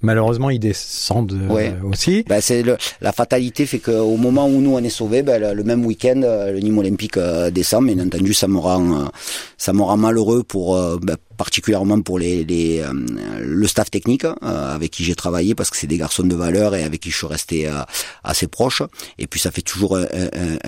malheureusement, 0.00 0.50
ils 0.50 0.58
descendent 0.58 1.32
euh, 1.50 1.70
aussi. 1.84 2.24
Ben, 2.28 2.40
c'est 2.40 2.64
la 3.00 3.12
fatalité 3.12 3.66
fait 3.66 3.78
qu'au 3.78 4.16
moment 4.16 4.46
où 4.48 4.60
nous 4.60 4.74
on 4.74 4.78
est 4.80 4.88
sauvés, 4.90 5.22
ben, 5.22 5.40
le, 5.40 5.54
le 5.54 5.62
même 5.64 5.86
week-end, 5.86 6.20
euh, 6.24 6.50
le 6.52 6.58
Nîmes 6.58 6.78
Olympique 6.78 7.18
descend. 7.52 7.86
Bien 7.86 8.04
entendu, 8.04 8.34
ça 8.34 8.48
me 8.48 8.58
rend, 8.58 9.08
ça 9.56 9.72
me 9.72 9.82
rend 9.82 9.96
malheureux 9.96 10.42
pour, 10.42 10.76
ben, 11.00 11.16
particulièrement 11.42 12.00
pour 12.02 12.20
euh, 12.22 12.92
le 13.40 13.66
staff 13.66 13.90
technique 13.90 14.24
euh, 14.24 14.36
avec 14.76 14.92
qui 14.92 15.02
j'ai 15.02 15.16
travaillé 15.16 15.56
parce 15.56 15.70
que 15.70 15.76
c'est 15.76 15.88
des 15.88 15.98
garçons 15.98 16.22
de 16.22 16.36
valeur 16.36 16.76
et 16.76 16.84
avec 16.84 17.00
qui 17.00 17.10
je 17.10 17.16
suis 17.16 17.26
resté 17.26 17.66
euh, 17.66 17.82
assez 18.22 18.46
proche. 18.46 18.80
Et 19.18 19.26
puis 19.26 19.40
ça 19.40 19.50
fait 19.50 19.66
toujours 19.72 19.96
un, 19.96 20.06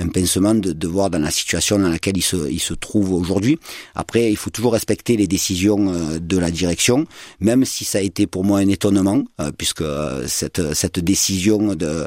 un, 0.05 0.09
pincement 0.09 0.55
de, 0.55 0.89
voir 0.89 1.11
dans 1.11 1.21
la 1.21 1.31
situation 1.31 1.79
dans 1.79 1.89
laquelle 1.89 2.17
ils 2.17 2.29
se, 2.33 2.51
ils 2.51 2.77
trouvent 2.87 3.13
aujourd'hui. 3.13 3.57
Après, 3.95 4.33
il 4.33 4.37
faut 4.37 4.51
toujours 4.51 4.73
respecter 4.73 5.17
les 5.17 5.29
décisions 5.29 5.83
de 6.33 6.39
la 6.39 6.51
direction, 6.51 7.07
même 7.39 7.65
si 7.65 7.85
ça 7.85 7.99
a 7.99 8.01
été 8.01 8.27
pour 8.27 8.43
moi 8.45 8.59
un 8.59 8.69
étonnement, 8.69 9.23
puisque 9.59 9.85
cette, 10.27 11.01
décision 11.01 11.75
de, 11.75 12.07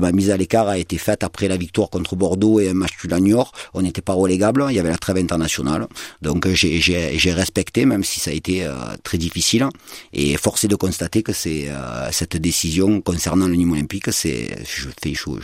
ma 0.00 0.12
mise 0.12 0.30
à 0.30 0.36
l'écart 0.36 0.68
a 0.68 0.78
été 0.78 0.98
faite 0.98 1.22
après 1.22 1.46
la 1.48 1.56
victoire 1.56 1.88
contre 1.90 2.16
Bordeaux 2.16 2.58
et 2.60 2.68
un 2.68 2.74
match 2.74 2.94
Niort. 3.20 3.52
On 3.74 3.82
n'était 3.82 4.06
pas 4.10 4.14
relégable, 4.14 4.66
il 4.70 4.76
y 4.76 4.80
avait 4.80 4.94
la 4.96 4.98
trêve 4.98 5.18
internationale. 5.18 5.86
Donc 6.22 6.48
j'ai 6.48 7.32
respecté, 7.32 7.84
même 7.84 8.04
si 8.04 8.07
ça 8.20 8.30
a 8.30 8.34
été 8.34 8.64
euh, 8.64 8.74
très 9.02 9.18
difficile. 9.18 9.66
Et 10.12 10.36
forcé 10.36 10.68
de 10.68 10.76
constater 10.76 11.22
que 11.22 11.32
c'est 11.32 11.68
euh, 11.68 12.10
cette 12.12 12.36
décision 12.36 13.00
concernant 13.00 13.48
le 13.48 13.54
Nîmes 13.54 13.72
Olympique, 13.72 14.12
c'est 14.12 14.56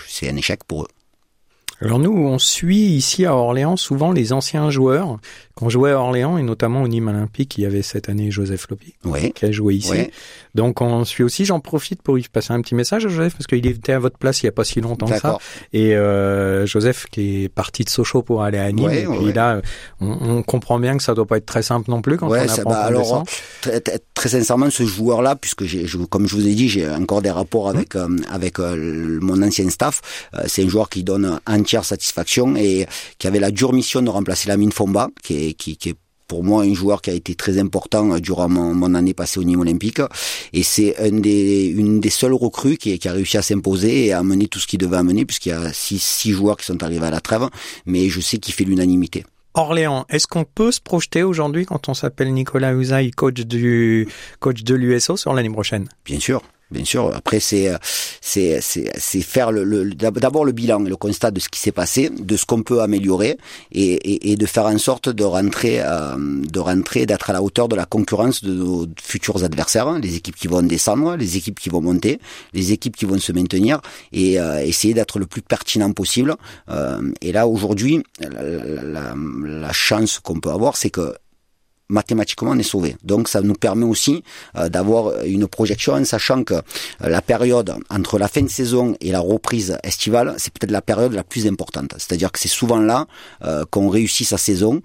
c'est 0.08 0.28
un 0.28 0.36
échec 0.36 0.64
pour 0.64 0.84
eux. 0.84 0.88
Alors 1.80 1.98
nous, 1.98 2.12
on 2.12 2.38
suit 2.38 2.76
ici 2.86 3.26
à 3.26 3.34
Orléans 3.34 3.76
souvent 3.76 4.12
les 4.12 4.32
anciens 4.32 4.70
joueurs. 4.70 5.18
Quand 5.54 5.66
on 5.66 5.68
jouait 5.68 5.90
à 5.92 5.98
Orléans 6.00 6.36
et 6.38 6.42
notamment 6.42 6.82
au 6.82 6.88
Nîmes 6.88 7.08
Olympique, 7.08 7.58
il 7.58 7.62
y 7.62 7.66
avait 7.66 7.82
cette 7.82 8.08
année 8.08 8.30
Joseph 8.30 8.66
Lopi 8.70 8.94
Oui. 9.04 9.32
qui 9.32 9.44
a 9.44 9.52
joué 9.52 9.74
ici. 9.74 9.90
Ouais. 9.90 10.10
Donc 10.54 10.80
on 10.80 11.04
suit 11.04 11.22
aussi, 11.22 11.44
j'en 11.44 11.60
profite 11.60 12.00
pour 12.02 12.14
lui 12.16 12.24
passer 12.32 12.52
un 12.52 12.60
petit 12.60 12.74
message 12.74 13.06
à 13.06 13.08
Joseph 13.08 13.34
parce 13.34 13.46
qu'il 13.46 13.64
était 13.66 13.92
à 13.92 13.98
votre 14.00 14.18
place 14.18 14.42
il 14.42 14.46
y 14.46 14.48
a 14.48 14.52
pas 14.52 14.64
si 14.64 14.80
longtemps 14.80 15.06
que 15.06 15.18
ça. 15.18 15.38
Et 15.72 15.94
euh, 15.94 16.66
Joseph 16.66 17.06
qui 17.10 17.44
est 17.44 17.48
parti 17.48 17.84
de 17.84 17.88
Sochaux 17.90 18.22
pour 18.22 18.42
aller 18.42 18.58
à 18.58 18.72
Nîmes. 18.72 18.86
Ouais, 18.86 19.02
et 19.02 19.06
puis 19.06 19.32
là, 19.32 19.60
on, 20.00 20.16
on 20.38 20.42
comprend 20.42 20.78
bien 20.80 20.96
que 20.96 21.02
ça 21.02 21.14
doit 21.14 21.26
pas 21.26 21.36
être 21.36 21.46
très 21.46 21.62
simple 21.62 21.90
non 21.90 22.02
plus 22.02 22.16
quand 22.16 22.28
on 22.28 22.32
apprend 22.32 22.56
bah, 22.56 22.62
qu'on 22.64 22.70
alors, 22.70 23.24
très, 23.60 23.80
très- 23.80 24.00
très 24.14 24.28
sincèrement, 24.30 24.70
ce 24.70 24.84
joueur-là, 24.84 25.36
puisque 25.36 25.64
je- 25.64 25.98
comme 26.04 26.26
je 26.26 26.34
vous 26.34 26.46
ai 26.48 26.54
dit, 26.54 26.68
j'ai 26.68 26.88
encore 26.88 27.20
des 27.22 27.30
rapports 27.30 27.64
Mmh. 27.72 27.76
avec 27.76 27.96
euh, 27.96 28.08
avec 28.28 28.58
euh, 28.58 29.18
mon 29.22 29.40
ancien 29.42 29.68
staff. 29.70 30.00
Euh, 30.34 30.42
c'est 30.46 30.64
un 30.64 30.68
joueur 30.68 30.88
qui 30.88 31.04
donne 31.04 31.38
entière 31.64 31.84
satisfaction 31.84 32.56
et 32.56 32.86
qui 33.18 33.26
avait 33.26 33.40
la 33.40 33.50
dure 33.50 33.72
mission 33.72 34.02
de 34.02 34.10
remplacer 34.10 34.48
Lamine 34.48 34.70
Fomba, 34.70 35.08
qui 35.22 35.48
est 35.48 35.54
qui, 35.54 35.78
qui 35.78 35.88
est 35.90 35.94
pour 36.28 36.44
moi 36.44 36.62
un 36.62 36.74
joueur 36.74 37.00
qui 37.00 37.10
a 37.10 37.14
été 37.14 37.34
très 37.34 37.58
important 37.58 38.18
durant 38.18 38.48
mon, 38.48 38.94
année 38.94 39.14
passée 39.14 39.40
au 39.40 39.44
niveau 39.44 39.62
olympique 39.62 40.00
et 40.52 40.62
c'est 40.62 40.96
un 40.98 41.20
des, 41.20 41.66
une 41.66 42.00
des 42.00 42.10
seules 42.10 42.34
recrues 42.34 42.76
qui, 42.76 42.98
qui 42.98 43.08
a 43.08 43.12
réussi 43.12 43.36
à 43.36 43.42
s'imposer 43.42 44.06
et 44.06 44.12
à 44.12 44.18
amener 44.18 44.46
tout 44.46 44.58
ce 44.58 44.66
qu'il 44.66 44.78
devait 44.78 44.96
amener 44.96 45.24
puisqu'il 45.24 45.50
y 45.50 45.52
a 45.52 45.72
six, 45.72 46.02
six 46.02 46.32
joueurs 46.32 46.56
qui 46.56 46.66
sont 46.66 46.82
arrivés 46.82 47.06
à 47.06 47.10
la 47.10 47.20
trêve 47.20 47.48
mais 47.86 48.08
je 48.08 48.20
sais 48.20 48.38
qu'il 48.38 48.54
fait 48.54 48.64
l'unanimité. 48.64 49.24
Orléans, 49.54 50.04
est-ce 50.08 50.26
qu'on 50.26 50.44
peut 50.44 50.72
se 50.72 50.80
projeter 50.80 51.22
aujourd'hui 51.22 51.66
quand 51.66 51.88
on 51.88 51.94
s'appelle 51.94 52.32
Nicolas 52.32 52.72
Usaï, 52.72 53.10
coach 53.10 53.34
du 53.34 54.08
coach 54.40 54.64
de 54.64 54.74
l'USO 54.74 55.16
sur 55.16 55.32
l'année 55.32 55.50
prochaine? 55.50 55.88
Bien 56.04 56.18
sûr. 56.18 56.42
Bien 56.70 56.84
sûr. 56.84 57.14
Après, 57.14 57.40
c'est 57.40 57.70
c'est 58.20 58.60
c'est 58.60 59.20
faire 59.20 59.52
le, 59.52 59.94
d'abord 59.94 60.44
le 60.44 60.52
bilan, 60.52 60.80
le 60.80 60.96
constat 60.96 61.30
de 61.30 61.38
ce 61.40 61.48
qui 61.48 61.60
s'est 61.60 61.72
passé, 61.72 62.08
de 62.08 62.36
ce 62.36 62.46
qu'on 62.46 62.62
peut 62.62 62.80
améliorer, 62.80 63.36
et, 63.70 64.32
et, 64.32 64.36
de 64.36 64.46
faire 64.46 64.66
en 64.66 64.78
sorte 64.78 65.08
de 65.08 65.24
rentrer 65.24 65.80
euh, 65.80 66.16
de 66.16 66.58
rentrer, 66.60 67.06
d'être 67.06 67.30
à 67.30 67.32
la 67.32 67.42
hauteur 67.42 67.68
de 67.68 67.76
la 67.76 67.84
concurrence 67.84 68.42
de 68.42 68.52
nos 68.54 68.86
futurs 69.00 69.44
adversaires, 69.44 69.88
hein, 69.88 69.98
les 70.00 70.16
équipes 70.16 70.36
qui 70.36 70.48
vont 70.48 70.62
descendre, 70.62 71.16
les 71.16 71.36
équipes 71.36 71.60
qui 71.60 71.68
vont 71.68 71.82
monter, 71.82 72.18
les 72.54 72.72
équipes 72.72 72.96
qui 72.96 73.04
vont 73.04 73.18
se 73.18 73.32
maintenir, 73.32 73.80
et 74.12 74.40
euh, 74.40 74.64
essayer 74.64 74.94
d'être 74.94 75.18
le 75.18 75.26
plus 75.26 75.42
pertinent 75.42 75.92
possible. 75.92 76.34
Euh, 76.70 77.12
et 77.20 77.32
là, 77.32 77.46
aujourd'hui, 77.46 78.02
la, 78.20 79.14
la 79.44 79.72
chance 79.72 80.18
qu'on 80.18 80.40
peut 80.40 80.50
avoir, 80.50 80.76
c'est 80.76 80.90
que 80.90 81.14
mathématiquement 81.88 82.52
on 82.52 82.58
est 82.58 82.62
sauvé. 82.62 82.96
Donc 83.02 83.28
ça 83.28 83.42
nous 83.42 83.54
permet 83.54 83.84
aussi 83.84 84.22
euh, 84.56 84.68
d'avoir 84.68 85.22
une 85.24 85.46
projection 85.46 85.94
en 85.94 86.04
sachant 86.04 86.42
que 86.44 86.54
euh, 86.54 86.60
la 87.00 87.20
période 87.20 87.74
entre 87.90 88.18
la 88.18 88.28
fin 88.28 88.42
de 88.42 88.48
saison 88.48 88.96
et 89.00 89.12
la 89.12 89.20
reprise 89.20 89.76
estivale, 89.82 90.34
c'est 90.38 90.52
peut-être 90.52 90.70
la 90.70 90.82
période 90.82 91.12
la 91.12 91.24
plus 91.24 91.46
importante. 91.46 91.94
C'est-à-dire 91.98 92.32
que 92.32 92.38
c'est 92.38 92.48
souvent 92.48 92.78
là 92.78 93.06
euh, 93.44 93.64
qu'on 93.70 93.88
réussit 93.88 94.26
sa 94.26 94.38
saison 94.38 94.80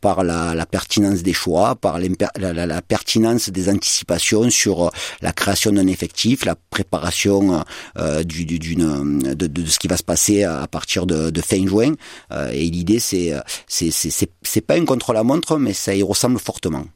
par 0.00 0.24
la, 0.24 0.54
la, 0.54 0.66
pertinence 0.66 1.22
des 1.22 1.32
choix, 1.32 1.74
par 1.76 1.98
la, 1.98 2.66
la, 2.66 2.82
pertinence 2.82 3.50
des 3.50 3.68
anticipations 3.68 4.50
sur 4.50 4.90
la 5.20 5.32
création 5.32 5.72
d'un 5.72 5.86
effectif, 5.86 6.44
la 6.44 6.54
préparation 6.54 7.64
du, 8.24 8.44
d'une, 8.44 9.18
de, 9.20 9.46
de, 9.46 9.66
ce 9.66 9.78
qui 9.78 9.88
va 9.88 9.96
se 9.96 10.02
passer 10.02 10.44
à 10.44 10.66
partir 10.66 11.06
de, 11.06 11.30
de 11.30 11.40
fin 11.40 11.66
juin. 11.66 11.92
et 12.52 12.64
l'idée 12.70 13.00
c'est 13.00 13.32
c'est 13.66 13.90
c'est 13.90 14.30
c'est 14.42 14.60
pas 14.60 14.74
un 14.74 14.84
contre 14.84 15.12
la 15.12 15.22
montre, 15.22 15.58
mais 15.58 15.72
ça 15.72 15.94
y 15.94 16.02
ressemble 16.02 16.31
fortement. 16.38 16.86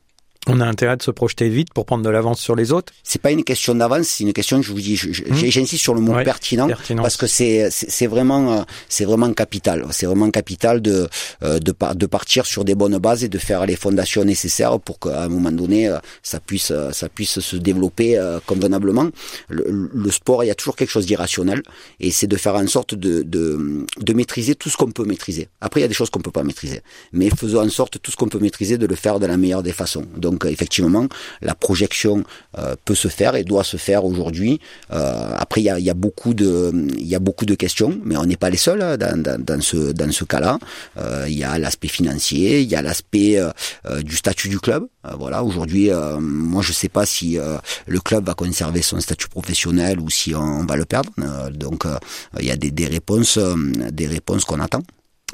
On 0.49 0.61
a 0.61 0.65
intérêt 0.67 0.97
de 0.97 1.03
se 1.03 1.11
projeter 1.11 1.49
vite 1.49 1.73
pour 1.75 1.87
prendre 1.87 2.05
de 2.05 2.11
l'avance 2.11 2.41
sur 2.41 2.55
les 2.55 2.71
autres. 2.71 2.93
C'est 3.03 3.21
pas 3.21 3.33
une 3.33 3.43
question 3.43 3.75
d'avance, 3.75 4.07
c'est 4.07 4.25
une 4.25 4.33
question. 4.33 4.63
Je 4.63 4.71
vous 4.73 4.81
dis, 4.81 4.95
mmh. 4.95 5.35
j'insiste 5.35 5.83
sur 5.83 5.95
le 5.95 6.01
mot 6.01 6.15
pertinent 6.25 6.69
parce 6.97 7.17
que 7.17 7.27
c'est 7.27 7.69
c'est 7.71 8.07
vraiment 8.07 8.53
euh, 8.53 8.63
c'est 8.89 9.05
vraiment 9.05 9.33
capital. 9.33 9.85
C'est 9.91 10.07
vraiment 10.07 10.31
capital 10.31 10.81
de 10.81 11.09
euh, 11.43 11.59
de 11.59 11.75
de 11.95 12.07
partir 12.07 12.47
sur 12.47 12.65
des 12.65 12.75
bonnes 12.75 12.99
bases 12.99 13.25
et 13.25 13.29
de 13.29 13.39
faire 13.39 13.67
les 13.67 13.77
fondations 13.77 14.25
nécessaires 14.25 14.79
pour 14.79 15.01
qu'à 15.01 15.25
un 15.25 15.29
moment 15.29 15.51
donné 15.51 15.89
euh, 15.89 15.99
ça 16.23 16.39
puisse 16.39 16.73
ça 16.93 17.09
puisse 17.09 17.41
se 17.41 17.57
développer 17.57 18.21
convenablement. 18.47 19.09
Le, 19.49 19.91
le 19.93 20.11
sport, 20.11 20.45
il 20.45 20.49
y 20.49 20.51
a 20.51 20.55
toujours 20.55 20.77
quelque 20.77 20.91
chose 20.91 21.07
d'irrationnel 21.07 21.63
et 21.99 22.11
c'est 22.11 22.29
de 22.29 22.37
faire 22.37 22.55
en 22.55 22.67
sorte 22.69 22.95
de 22.95 23.23
de 23.23 23.85
de 23.99 24.13
maîtriser 24.13 24.55
tout 24.55 24.71
ce 24.71 24.77
qu'on 24.77 24.93
peut 24.93 25.05
maîtriser. 25.05 25.49
Après, 25.61 25.81
il 25.81 25.83
y 25.83 25.87
a 25.87 25.89
des 25.89 25.95
choses 25.95 26.11
qu'on 26.11 26.21
peut 26.21 26.31
pas 26.31 26.45
maîtriser, 26.45 26.83
mais 27.13 27.31
faisons 27.31 27.63
en 27.63 27.69
sorte 27.69 28.01
tout 28.01 28.11
ce 28.13 28.17
qu'on 28.17 28.29
peut 28.29 28.39
maîtriser 28.39 28.79
de 28.79 28.87
le 28.87 28.95
faire 28.95 29.19
de 29.19 29.27
la 29.27 29.37
meilleure 29.37 29.63
des 29.63 29.73
façons. 29.73 30.07
Donc 30.17 30.36
donc 30.37 30.53
effectivement, 30.53 31.07
la 31.41 31.55
projection 31.55 32.23
euh, 32.59 32.77
peut 32.85 32.95
se 32.95 33.09
faire 33.09 33.37
et 33.37 33.45
doit 33.45 33.65
se 33.65 33.79
faire 33.79 34.05
aujourd'hui. 34.05 34.61
Euh, 34.93 35.33
après, 35.35 35.63
il 35.63 35.65
y 35.65 35.91
a, 35.91 35.95
beaucoup 35.95 36.35
de, 36.35 36.73
y 36.99 37.15
a 37.15 37.19
beaucoup 37.19 37.47
de 37.47 37.55
questions, 37.55 37.99
mais 38.05 38.19
on 38.19 38.25
n'est 38.25 38.37
pas 38.37 38.51
les 38.51 38.59
seuls 38.59 38.83
hein, 38.83 38.99
dans, 38.99 39.61
ce 39.63 39.93
dans 39.93 40.13
ce 40.13 40.25
cas-là. 40.25 40.59
Euh, 40.99 41.25
il 41.27 41.39
y 41.39 41.45
a 41.45 41.59
l'aspect 41.59 41.89
financier, 41.89 42.61
il 42.61 42.69
y 42.69 42.77
a 42.77 42.83
l'aspect 42.83 43.41
du 44.03 44.17
statut 44.17 44.49
du 44.49 44.61
club. 44.61 44.87
voilà, 45.19 45.43
aujourd'hui, 45.43 45.91
moi 46.21 46.63
je 46.63 46.73
sais 46.73 46.91
pas 46.91 47.07
si 47.07 47.39
le 47.87 48.01
club 48.01 48.27
va 48.27 48.35
conserver 48.35 48.83
son 48.83 49.01
statut 49.01 49.29
professionnel 49.29 50.01
ou 50.01 50.11
si 50.11 50.35
on, 50.35 50.65
va 50.67 50.77
le 50.77 50.85
perdre. 50.85 51.11
donc 51.51 51.85
il 52.39 52.45
y 52.45 52.51
a 52.51 52.57
des, 52.57 52.71
des 52.71 52.87
réponses, 52.87 53.39
des 53.39 54.07
réponses 54.07 54.45
qu'on 54.45 54.61
attend 54.61 54.83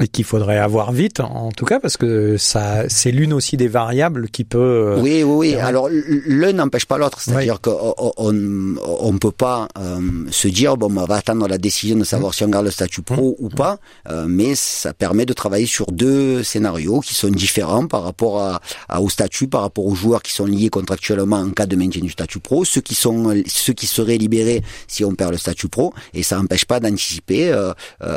et 0.00 0.08
qu'il 0.08 0.24
faudrait 0.24 0.56
avoir 0.56 0.90
vite 0.90 1.20
en 1.20 1.52
tout 1.52 1.66
cas 1.66 1.78
parce 1.78 1.98
que 1.98 2.38
ça 2.38 2.84
c'est 2.88 3.10
l'une 3.10 3.34
aussi 3.34 3.58
des 3.58 3.68
variables 3.68 4.30
qui 4.30 4.42
peut 4.42 4.58
euh, 4.58 5.00
oui 5.02 5.22
oui 5.22 5.52
oui 5.52 5.54
alors 5.56 5.90
l'un 5.90 6.54
n'empêche 6.54 6.86
pas 6.86 6.96
l'autre 6.96 7.20
c'est-à-dire 7.20 7.60
qu'on 7.60 7.94
on 8.16 8.74
on 8.82 9.18
peut 9.18 9.32
pas 9.32 9.68
euh, 9.78 10.00
se 10.30 10.48
dire 10.48 10.78
bon 10.78 10.96
on 10.96 11.04
va 11.04 11.16
attendre 11.16 11.46
la 11.46 11.58
décision 11.58 11.94
de 11.96 12.04
savoir 12.04 12.30
mmh. 12.30 12.34
si 12.34 12.44
on 12.44 12.48
garde 12.48 12.64
le 12.64 12.70
statut 12.70 13.02
pro 13.02 13.32
mmh. 13.32 13.44
ou 13.44 13.48
pas 13.50 13.80
euh, 14.08 14.24
mais 14.26 14.54
ça 14.54 14.94
permet 14.94 15.26
de 15.26 15.34
travailler 15.34 15.66
sur 15.66 15.92
deux 15.92 16.42
scénarios 16.42 17.00
qui 17.00 17.14
sont 17.14 17.28
différents 17.28 17.86
par 17.86 18.02
rapport 18.02 18.40
à, 18.88 18.98
au 18.98 19.10
statut 19.10 19.46
par 19.46 19.60
rapport 19.60 19.84
aux 19.84 19.94
joueurs 19.94 20.22
qui 20.22 20.32
sont 20.32 20.46
liés 20.46 20.70
contractuellement 20.70 21.36
en 21.36 21.50
cas 21.50 21.66
de 21.66 21.76
maintien 21.76 22.00
du 22.00 22.10
statut 22.10 22.40
pro 22.40 22.64
ceux 22.64 22.80
qui 22.80 22.94
sont 22.94 23.34
ceux 23.46 23.74
qui 23.74 23.86
seraient 23.86 24.16
libérés 24.16 24.62
si 24.88 25.04
on 25.04 25.14
perd 25.14 25.32
le 25.32 25.38
statut 25.38 25.68
pro 25.68 25.92
et 26.14 26.22
ça 26.22 26.36
n'empêche 26.36 26.64
pas 26.64 26.80
d'anticiper 26.80 27.54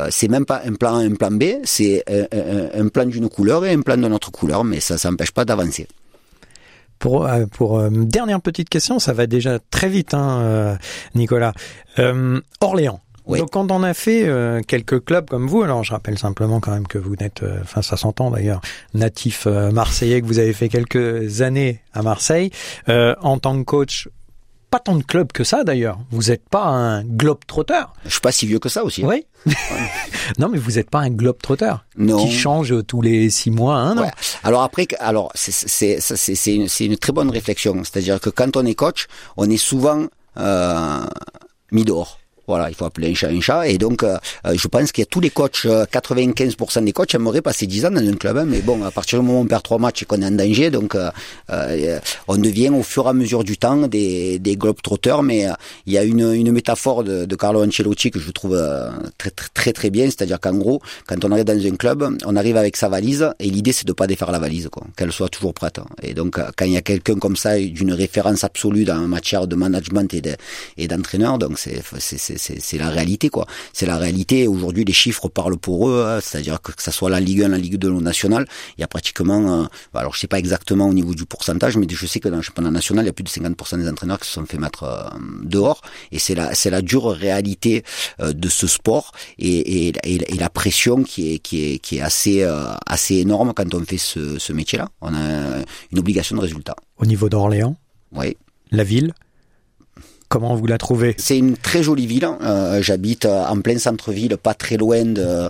c'est 0.09 0.29
même 0.29 0.45
pas 0.45 0.61
un 0.65 0.73
plan 0.73 0.95
un 0.95 1.15
plan 1.15 1.31
B 1.31 1.64
c'est 1.65 2.04
un, 2.08 2.88
plan 2.88 3.06
d'une 3.06 3.30
couleur 3.30 3.65
et 3.65 3.73
un 3.73 3.82
plan 3.82 3.97
de 3.97 4.08
notre 4.08 4.32
couleur, 4.32 4.63
mais 4.63 4.80
ça 4.80 4.97
s'empêche 4.97 5.32
pas 5.32 5.45
d'avancer. 5.45 5.88
Pour, 6.99 7.25
euh, 7.25 7.45
pour 7.45 7.80
euh, 7.80 7.89
dernière 7.91 8.41
petite 8.41 8.69
question, 8.69 8.99
ça 8.99 9.13
va 9.13 9.28
déjà 9.28 9.60
très 9.60 9.89
vite, 9.89 10.13
hein, 10.13 10.39
euh, 10.41 10.75
Nicolas. 11.13 11.54
Orléans. 12.62 13.01
Donc 13.28 13.51
quand 13.51 13.71
on 13.71 13.82
a 13.82 13.95
fait 13.95 14.30
quelques 14.67 15.04
clubs 15.04 15.28
comme 15.28 15.47
vous, 15.47 15.63
alors 15.63 15.84
je 15.84 15.91
rappelle 15.93 16.19
simplement 16.19 16.60
quand 16.60 16.71
même 16.71 16.86
que 16.86 16.99
vous 16.99 17.15
n'êtes, 17.15 17.43
enfin 17.62 17.82
ça 17.82 17.97
s'entend 17.97 18.30
d'ailleurs, 18.30 18.62
natif 18.93 19.47
marseillais, 19.47 20.21
que 20.21 20.28
vous 20.28 20.38
avez 20.38 20.54
fait 20.54 20.69
quelques 20.69 21.41
années 21.41 21.82
à 21.93 22.04
Marseille. 22.04 22.51
en 22.88 23.39
tant 23.39 23.58
que 23.58 23.63
coach, 23.63 24.10
pas 24.75 24.79
tant 24.79 24.97
de 24.97 25.03
clubs 25.03 25.31
que 25.31 25.45
ça 25.45 25.63
d'ailleurs. 25.63 25.99
Vous 26.11 26.23
n'êtes 26.23 26.49
pas 26.49 26.65
un 26.65 27.05
globe 27.05 27.39
trotteur. 27.47 27.93
Je 28.03 28.09
suis 28.09 28.19
pas 28.19 28.33
si 28.33 28.45
vieux 28.45 28.59
que 28.59 28.67
ça 28.67 28.83
aussi. 28.83 29.05
Oui. 29.05 29.25
non, 30.38 30.49
mais 30.49 30.57
vous 30.57 30.71
n'êtes 30.71 30.89
pas 30.89 30.99
un 30.99 31.11
globe 31.11 31.38
trotteur 31.41 31.85
qui 31.97 32.31
change 32.31 32.73
tous 32.85 33.01
les 33.01 33.29
six 33.29 33.51
mois. 33.51 33.95
Alors 34.43 34.63
après, 34.63 34.85
alors 34.99 35.31
c'est 35.33 36.01
c'est 36.01 36.53
une, 36.53 36.67
une 36.81 36.97
très 36.97 37.13
bonne 37.13 37.29
réflexion. 37.29 37.83
C'est-à-dire 37.85 38.19
que 38.19 38.29
quand 38.29 38.57
on 38.57 38.65
est 38.65 38.75
coach, 38.75 39.07
on 39.38 39.49
est 39.49 39.55
souvent 39.55 40.07
euh, 40.38 41.05
mis 41.71 41.85
dehors. 41.85 42.19
Voilà, 42.47 42.69
il 42.69 42.75
faut 42.75 42.86
appeler 42.86 43.12
un 43.12 43.13
chat 43.15 43.29
un 43.29 43.41
chat. 43.41 43.67
Et 43.67 43.77
donc, 43.77 44.03
euh, 44.03 44.17
euh, 44.45 44.55
je 44.55 44.67
pense 44.67 44.91
qu'il 44.91 45.01
y 45.01 45.08
a 45.08 45.08
tous 45.08 45.19
les 45.19 45.29
coachs, 45.29 45.65
95% 45.65 46.77
euh, 46.77 46.81
des 46.81 46.91
coachs 46.91 47.15
aimeraient 47.15 47.41
passer 47.41 47.65
10 47.65 47.86
ans 47.86 47.91
dans 47.91 48.08
un 48.08 48.13
club. 48.13 48.38
Hein, 48.38 48.45
mais 48.47 48.60
bon, 48.60 48.84
à 48.84 48.91
partir 48.91 49.19
du 49.19 49.25
moment 49.25 49.39
où 49.39 49.43
on 49.43 49.47
perd 49.47 49.63
trois 49.63 49.79
matchs 49.79 50.03
et 50.03 50.05
qu'on 50.05 50.21
est 50.21 50.25
en 50.25 50.31
danger, 50.31 50.69
donc 50.69 50.95
on 52.27 52.38
devient 52.38 52.69
au 52.69 52.84
fur 52.84 53.05
et 53.05 53.10
à 53.10 53.13
mesure 53.13 53.43
du 53.43 53.58
temps 53.58 53.88
des, 53.88 54.39
des 54.39 54.55
globetrotters. 54.55 55.23
Mais 55.23 55.47
il 55.86 55.93
y 55.93 55.97
a 55.97 56.03
une, 56.03 56.34
une 56.34 56.51
métaphore 56.51 57.03
de, 57.03 57.25
de, 57.25 57.36
Carlo 57.36 57.63
Ancelotti 57.63 58.12
que 58.12 58.19
je 58.19 58.31
trouve 58.31 58.60
très, 59.17 59.31
très 59.31 59.49
très 59.53 59.73
très 59.73 59.89
bien. 59.89 60.05
C'est-à-dire 60.05 60.39
qu'en 60.39 60.53
gros, 60.53 60.81
quand 61.08 61.23
on 61.25 61.31
arrive 61.31 61.45
dans 61.45 61.65
un 61.65 61.75
club, 61.75 62.17
on 62.25 62.36
arrive 62.36 62.58
avec 62.58 62.77
sa 62.77 62.89
valise 62.89 63.29
et 63.39 63.49
l'idée 63.49 63.71
c'est 63.71 63.88
de 63.88 63.93
pas 63.93 64.08
défaire 64.08 64.31
la 64.31 64.39
valise, 64.39 64.69
quoi, 64.71 64.84
qu'elle 64.95 65.12
soit 65.12 65.29
toujours 65.29 65.53
prête. 65.53 65.79
Et 66.01 66.13
donc, 66.13 66.39
quand 66.55 66.65
il 66.65 66.73
y 66.73 66.77
a 66.77 66.81
quelqu'un 66.81 67.15
comme 67.15 67.36
ça, 67.36 67.58
d'une 67.60 67.93
référence 67.93 68.43
absolue 68.43 68.86
dans 68.86 68.95
un 68.95 69.08
matière 69.08 69.47
de 69.47 69.55
management 69.55 70.13
et 70.77 70.88
d'entraîneur, 70.88 71.38
donc 71.38 71.58
c'est 71.58 71.81
c'est 71.99 72.34
la 72.77 72.89
réalité 72.89 73.29
quoi. 73.29 73.45
C'est 73.73 73.85
la 73.85 73.97
réalité. 73.97 74.47
Aujourd'hui, 74.47 74.85
les 74.85 74.93
chiffres 74.93 75.27
parlent 75.29 75.57
pour 75.57 75.89
eux. 75.89 76.05
Hein. 76.07 76.19
C'est-à-dire 76.21 76.61
que 76.61 76.71
que 76.75 76.83
ça 76.83 76.91
soit 76.91 77.09
la 77.09 77.19
Ligue 77.19 77.43
1, 77.43 77.49
la 77.49 77.57
Ligue 77.57 77.77
2, 77.77 77.89
le 77.89 77.99
national, 77.99 78.45
il 78.77 78.81
y 78.81 78.83
a 78.83 78.87
pratiquement, 78.87 79.63
euh, 79.63 79.65
alors 79.93 80.13
je 80.13 80.19
sais 80.19 80.27
pas 80.27 80.39
exactement 80.39 80.87
au 80.87 80.93
niveau 80.93 81.13
du 81.15 81.25
pourcentage, 81.25 81.77
mais 81.77 81.87
je 81.89 82.05
sais 82.05 82.19
que 82.19 82.29
dans 82.29 82.37
le 82.37 82.41
championnat 82.41 82.71
national, 82.71 83.05
il 83.05 83.07
y 83.07 83.09
a 83.09 83.13
plus 83.13 83.23
de 83.23 83.29
50% 83.29 83.77
des 83.77 83.89
entraîneurs 83.89 84.19
qui 84.19 84.27
se 84.27 84.33
sont 84.33 84.45
fait 84.45 84.57
mettre 84.57 84.83
euh, 84.83 85.09
dehors. 85.43 85.81
Et 86.11 86.19
c'est 86.19 86.35
la 86.35 86.53
c'est 86.53 86.69
la 86.69 86.81
dure 86.81 87.09
réalité 87.09 87.83
euh, 88.19 88.33
de 88.33 88.49
ce 88.49 88.67
sport 88.67 89.11
et, 89.39 89.87
et, 89.87 89.93
et, 90.03 90.37
la 90.37 90.49
pression 90.49 91.03
qui 91.03 91.33
est 91.33 91.39
qui 91.39 91.63
est 91.63 91.79
qui 91.79 91.97
est 91.97 92.01
assez 92.01 92.43
assez 92.85 93.15
énorme 93.15 93.53
quand 93.55 93.73
on 93.73 93.83
fait 93.83 93.97
ce, 93.97 94.37
ce 94.37 94.53
métier-là. 94.53 94.89
On 95.01 95.13
a 95.13 95.63
une 95.91 95.99
obligation 95.99 96.35
de 96.35 96.41
résultat. 96.41 96.75
Au 96.97 97.05
niveau 97.05 97.29
d'Orléans? 97.29 97.75
Oui. 98.11 98.37
La 98.71 98.83
ville? 98.83 99.13
Comment 100.27 100.55
vous 100.55 100.65
la 100.65 100.77
trouvez? 100.77 101.15
C'est 101.17 101.38
une 101.38 101.55
très 101.55 101.83
jolie 101.83 102.07
ville. 102.07 102.25
Hein. 102.25 102.38
Euh, 102.41 102.81
J'habite 102.81 103.25
euh, 103.25 103.45
en 103.45 103.61
plein 103.61 103.77
centre-ville, 103.77 104.38
pas 104.38 104.53
très 104.53 104.75
loin 104.75 105.05
de, 105.05 105.49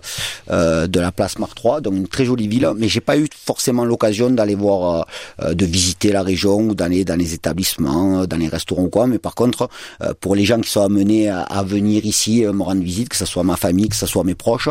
euh, 0.51 0.87
de 0.87 0.99
la 0.99 1.11
place 1.11 1.39
Marc 1.39 1.57
III, 1.63 1.81
donc 1.81 1.93
une 1.93 2.07
très 2.07 2.25
jolie 2.25 2.47
ville. 2.47 2.69
Mais 2.77 2.89
j'ai 2.89 2.99
pas 3.01 3.17
eu 3.17 3.27
forcément 3.45 3.85
l'occasion 3.85 4.29
d'aller 4.29 4.55
voir, 4.55 5.07
euh, 5.41 5.53
de 5.53 5.65
visiter 5.65 6.11
la 6.11 6.23
région 6.23 6.59
ou 6.59 6.75
d'aller 6.75 7.05
dans 7.05 7.15
les 7.15 7.33
établissements, 7.33 8.27
dans 8.27 8.37
les 8.37 8.49
restaurants 8.49 8.83
ou 8.83 8.89
quoi. 8.89 9.07
Mais 9.07 9.19
par 9.19 9.33
contre, 9.33 9.69
pour 10.19 10.35
les 10.35 10.45
gens 10.45 10.59
qui 10.59 10.69
sont 10.69 10.83
amenés 10.83 11.29
à, 11.29 11.41
à, 11.41 11.63
venir 11.63 12.05
ici 12.05 12.43
me 12.43 12.63
rendre 12.63 12.81
visite, 12.83 13.09
que 13.09 13.15
ce 13.15 13.25
soit 13.25 13.43
ma 13.43 13.55
famille, 13.55 13.89
que 13.89 13.95
ce 13.95 14.05
soit 14.05 14.23
mes 14.23 14.35
proches, 14.35 14.69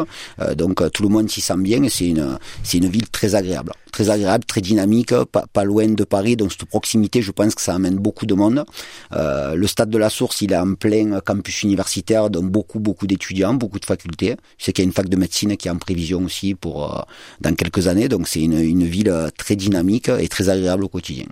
donc 0.56 0.82
tout 0.92 1.02
le 1.02 1.08
monde 1.08 1.30
s'y 1.30 1.40
sent 1.40 1.56
bien. 1.58 1.80
C'est 1.88 2.08
une, 2.08 2.38
c'est 2.62 2.78
une 2.78 2.88
ville 2.88 3.08
très 3.08 3.34
agréable 3.34 3.72
très 3.94 4.10
agréable, 4.10 4.44
très 4.44 4.60
dynamique, 4.60 5.14
pas, 5.30 5.44
pas, 5.52 5.64
loin 5.64 5.86
de 5.86 6.04
Paris. 6.04 6.34
Donc 6.36 6.50
cette 6.52 6.64
proximité, 6.64 7.22
je 7.22 7.30
pense 7.30 7.54
que 7.54 7.62
ça 7.62 7.74
amène 7.74 7.96
beaucoup 8.06 8.26
de 8.26 8.34
monde. 8.34 8.64
Euh, 9.12 9.54
le 9.54 9.66
stade 9.68 9.90
de 9.90 9.98
la 9.98 10.10
Source, 10.10 10.42
il 10.42 10.52
est 10.52 10.62
en 10.66 10.74
plein 10.74 11.20
campus 11.20 11.62
universitaire, 11.62 12.28
donc 12.28 12.46
beaucoup 12.50 12.80
beaucoup 12.80 13.06
d'étudiants, 13.06 13.54
beaucoup 13.54 13.78
de 13.78 13.84
facultés. 13.84 14.34
Je 14.58 14.64
sais 14.64 14.72
qu'il 14.72 14.82
y 14.82 14.86
a 14.86 14.88
une 14.90 14.96
fac 15.00 15.08
de 15.08 15.16
médecine 15.24 15.56
qui 15.56 15.68
est 15.68 15.70
en 15.70 15.82
prévision 15.88 16.20
aussi 16.24 16.56
pour 16.56 16.76
euh, 16.82 17.02
dans 17.40 17.54
quelques 17.54 17.86
années. 17.86 18.08
Donc 18.08 18.26
c'est 18.26 18.42
une, 18.42 18.58
une 18.74 18.84
ville 18.84 19.14
très 19.38 19.54
dynamique 19.54 20.08
et 20.08 20.28
très 20.28 20.48
agréable 20.48 20.82
au 20.84 20.88
quotidien. 20.88 21.26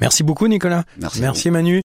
Merci 0.00 0.22
beaucoup 0.28 0.48
Nicolas. 0.48 0.84
Merci, 0.98 1.20
Merci 1.20 1.50
Manu. 1.56 1.76